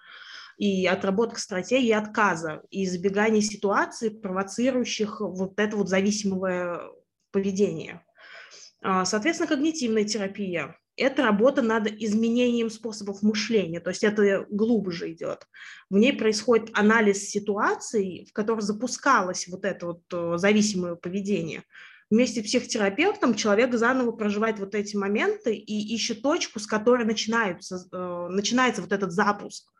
и 0.58 0.84
отработка 0.86 1.38
стратегии 1.38 1.92
отказа 1.92 2.62
и 2.70 2.84
избегания 2.84 3.40
ситуаций, 3.40 4.10
провоцирующих 4.10 5.20
вот 5.20 5.60
это 5.60 5.76
вот 5.76 5.88
зависимое 5.88 6.80
поведение. 7.30 8.04
А, 8.82 9.04
соответственно, 9.04 9.48
когнитивная 9.48 10.04
терапия– 10.04 10.76
это 10.96 11.22
работа 11.22 11.62
над 11.62 11.86
изменением 11.86 12.70
способов 12.70 13.22
мышления, 13.22 13.80
то 13.80 13.90
есть 13.90 14.04
это 14.04 14.46
глубже 14.50 15.12
идет. 15.12 15.46
В 15.90 15.96
ней 15.96 16.12
происходит 16.12 16.70
анализ 16.72 17.28
ситуаций, 17.28 18.26
в 18.30 18.32
которых 18.32 18.62
запускалось 18.62 19.48
вот 19.48 19.64
это 19.64 19.86
вот 19.86 20.02
э, 20.12 20.38
зависимое 20.38 20.94
поведение. 20.94 21.64
Вместе 22.10 22.42
с 22.42 22.44
психотерапевтом 22.44 23.34
человек 23.34 23.74
заново 23.74 24.12
проживает 24.12 24.58
вот 24.58 24.74
эти 24.74 24.96
моменты 24.96 25.54
и 25.54 25.94
ищет 25.94 26.22
точку, 26.22 26.60
с 26.60 26.66
которой 26.66 27.04
начинаются, 27.04 27.86
э, 27.92 28.28
начинается 28.30 28.82
вот 28.82 28.92
этот 28.92 29.12
запуск. 29.12 29.74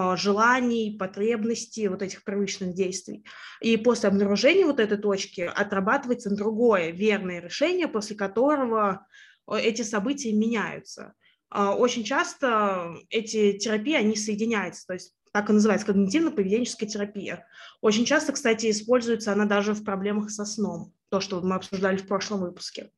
А, 0.00 0.16
желаний, 0.16 0.96
потребностей, 0.96 1.88
вот 1.88 2.02
этих 2.02 2.22
привычных 2.22 2.72
действий. 2.72 3.24
И 3.60 3.76
после 3.76 4.08
обнаружения 4.08 4.64
вот 4.64 4.78
этой 4.78 4.96
точки 4.96 5.40
отрабатывается 5.40 6.34
другое 6.34 6.92
верное 6.92 7.40
решение, 7.40 7.88
после 7.88 8.14
которого 8.14 8.92
э, 8.92 9.27
эти 9.56 9.82
события 9.82 10.32
меняются. 10.32 11.14
А, 11.50 11.74
очень 11.74 12.04
часто 12.04 12.94
эти 13.10 13.52
терапии, 13.52 13.94
они 13.94 14.16
соединяются, 14.16 14.86
то 14.86 14.94
есть 14.94 15.14
так 15.32 15.50
и 15.50 15.52
называется 15.52 15.86
когнитивно-поведенческая 15.86 16.86
терапия. 16.86 17.46
Очень 17.80 18.04
часто, 18.04 18.32
кстати, 18.32 18.70
используется 18.70 19.32
она 19.32 19.44
даже 19.44 19.74
в 19.74 19.84
проблемах 19.84 20.30
со 20.30 20.44
сном, 20.44 20.92
то, 21.10 21.20
что 21.20 21.40
мы 21.40 21.54
обсуждали 21.54 21.96
в 21.96 22.06
прошлом 22.06 22.40
выпуске. 22.40 22.90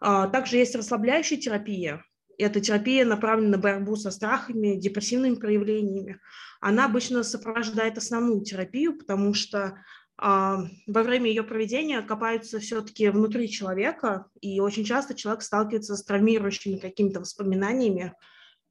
А, 0.00 0.28
также 0.28 0.56
есть 0.56 0.74
расслабляющая 0.74 1.38
терапия, 1.38 2.02
эта 2.38 2.60
терапия 2.60 3.04
направлена 3.04 3.56
на 3.56 3.58
борьбу 3.58 3.96
со 3.96 4.10
страхами, 4.10 4.76
депрессивными 4.76 5.36
проявлениями. 5.36 6.20
Она 6.60 6.84
обычно 6.84 7.22
сопровождает 7.22 7.98
основную 7.98 8.42
терапию, 8.42 8.98
потому 8.98 9.34
что 9.34 9.78
во 10.18 11.02
время 11.02 11.28
ее 11.28 11.42
проведения 11.42 12.00
копаются 12.00 12.58
все-таки 12.58 13.08
внутри 13.08 13.50
человека, 13.50 14.26
и 14.40 14.60
очень 14.60 14.84
часто 14.84 15.14
человек 15.14 15.42
сталкивается 15.42 15.96
с 15.96 16.04
травмирующими 16.04 16.78
какими-то 16.78 17.20
воспоминаниями, 17.20 18.14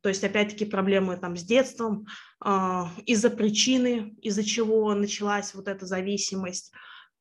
то 0.05 0.10
есть, 0.10 0.23
опять-таки, 0.23 0.65
проблемы 0.65 1.17
там 1.17 1.36
с 1.36 1.41
детством, 1.41 2.05
а, 2.39 2.91
из-за 3.08 3.31
причины, 3.31 4.15
из-за 4.21 4.43
чего 4.43 4.93
началась 4.93 5.55
вот 5.55 5.67
эта 5.67 5.88
зависимость, 5.88 6.71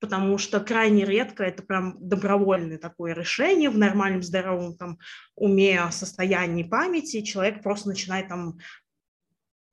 потому 0.00 0.36
что 0.36 0.60
крайне 0.60 1.06
редко 1.06 1.44
это 1.44 1.62
прям 1.62 1.96
добровольное 1.98 2.76
такое 2.76 3.14
решение 3.14 3.70
в 3.70 3.78
нормальном 3.78 4.22
здоровом 4.22 4.76
там 4.76 4.98
уме, 5.34 5.80
состоянии 5.92 6.62
памяти, 6.62 7.22
человек 7.22 7.62
просто 7.62 7.88
начинает 7.88 8.28
там 8.28 8.58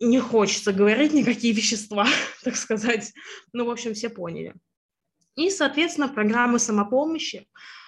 не 0.01 0.19
хочется 0.19 0.73
говорить 0.73 1.13
никакие 1.13 1.53
вещества, 1.53 2.07
так 2.43 2.55
сказать. 2.55 3.13
Ну, 3.53 3.65
в 3.65 3.69
общем, 3.69 3.93
все 3.93 4.09
поняли. 4.09 4.55
И, 5.35 5.49
соответственно, 5.49 6.09
программы 6.09 6.59
самопомощи 6.59 7.47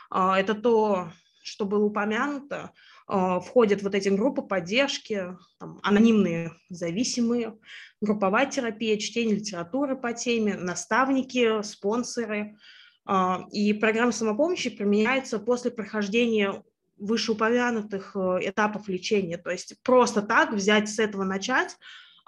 а,– 0.09 0.39
это 0.39 0.53
то, 0.53 1.11
что 1.43 1.65
было 1.65 1.83
упомянуто, 1.83 2.71
а, 3.07 3.39
входят 3.41 3.81
вот 3.81 3.95
эти 3.95 4.09
группы 4.09 4.43
поддержки, 4.43 5.35
там, 5.59 5.79
анонимные 5.83 6.53
зависимые, 6.69 7.57
групповая 7.99 8.45
терапия, 8.45 8.97
чтение 8.97 9.35
литературы 9.35 9.97
по 9.97 10.13
теме, 10.13 10.55
наставники, 10.55 11.61
спонсоры. 11.63 12.57
А, 13.05 13.45
и 13.51 13.73
программа 13.73 14.13
самопомощи 14.13 14.69
применяется 14.69 15.39
после 15.39 15.71
прохождения 15.71 16.63
вышеупомянутых 16.97 18.15
э, 18.15 18.49
этапов 18.49 18.87
лечения. 18.87 19.37
То 19.37 19.49
есть 19.49 19.75
просто 19.83 20.21
так 20.21 20.53
взять 20.53 20.89
с 20.89 20.99
этого 20.99 21.23
начать, 21.23 21.75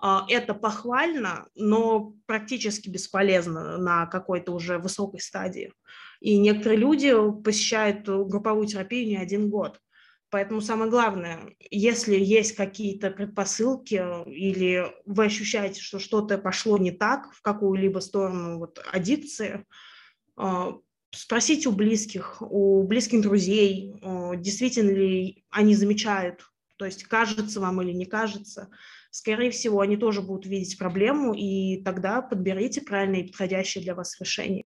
это 0.01 0.53
похвально, 0.53 1.47
но 1.55 2.13
практически 2.25 2.89
бесполезно 2.89 3.77
на 3.77 4.05
какой-то 4.05 4.51
уже 4.51 4.77
высокой 4.77 5.19
стадии. 5.19 5.71
И 6.19 6.37
некоторые 6.37 6.79
люди 6.79 7.13
посещают 7.43 8.07
групповую 8.07 8.67
терапию 8.67 9.07
не 9.07 9.17
один 9.17 9.49
год 9.49 9.79
Поэтому 10.35 10.59
самое 10.59 10.91
главное, 10.91 11.55
если 11.69 12.15
есть 12.15 12.55
какие-то 12.55 13.09
предпосылки 13.09 14.03
или 14.27 14.85
вы 15.05 15.27
ощущаете, 15.27 15.81
что 15.81 15.97
что-то 15.97 16.37
пошло 16.37 16.77
не 16.77 16.91
так 16.91 17.31
в 17.31 17.41
какую-либо 17.41 17.99
сторону 17.99 18.57
вот, 18.57 18.83
аддикции, 18.91 19.65
а, 20.35 20.73
спросите 21.11 21.69
у 21.69 21.71
близких, 21.71 22.41
у 22.41 22.83
близких 22.83 23.21
друзей, 23.21 23.93
действительно 24.35 24.91
ли 24.91 25.45
они 25.51 25.73
замечают, 25.73 26.41
то 26.77 26.85
есть 26.85 27.03
кажется 27.03 27.61
вам 27.61 27.81
или 27.81 27.93
не 27.93 28.05
кажется. 28.05 28.69
Скорее 29.17 29.49
всего, 29.49 29.79
они 29.79 29.95
тоже 29.95 30.21
будут 30.21 30.45
видеть 30.45 30.77
проблему, 30.77 31.33
и 31.33 31.81
тогда 31.83 32.21
подберите 32.21 32.81
правильное 32.81 33.21
и 33.21 33.27
подходящее 33.27 33.81
для 33.81 33.95
вас 33.95 34.19
решение. 34.19 34.65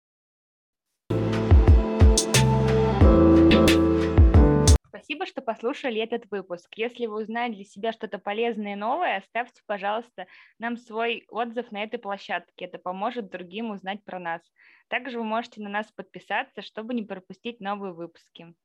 Спасибо, 4.87 5.27
что 5.27 5.43
послушали 5.43 6.01
этот 6.01 6.25
выпуск. 6.31 6.67
Если 6.77 7.05
вы 7.05 7.21
узнали 7.21 7.53
для 7.53 7.63
себя 7.63 7.91
что-то 7.91 8.17
полезное 8.17 8.73
и 8.73 8.75
новое, 8.75 9.17
оставьте, 9.17 9.61
пожалуйста, 9.67 10.25
нам 10.57 10.77
свой 10.77 11.25
отзыв 11.29 11.71
на 11.71 11.83
этой 11.83 11.99
площадке. 11.99 12.65
Это 12.65 12.79
поможет 12.79 13.29
другим 13.29 13.69
узнать 13.69 14.03
про 14.03 14.17
нас. 14.17 14.41
Также 14.87 15.19
вы 15.19 15.25
можете 15.25 15.61
на 15.61 15.69
нас 15.69 15.91
подписаться, 15.91 16.63
чтобы 16.63 16.95
не 16.95 17.03
пропустить 17.03 17.59
новые 17.59 17.93
выпуски. 17.93 18.55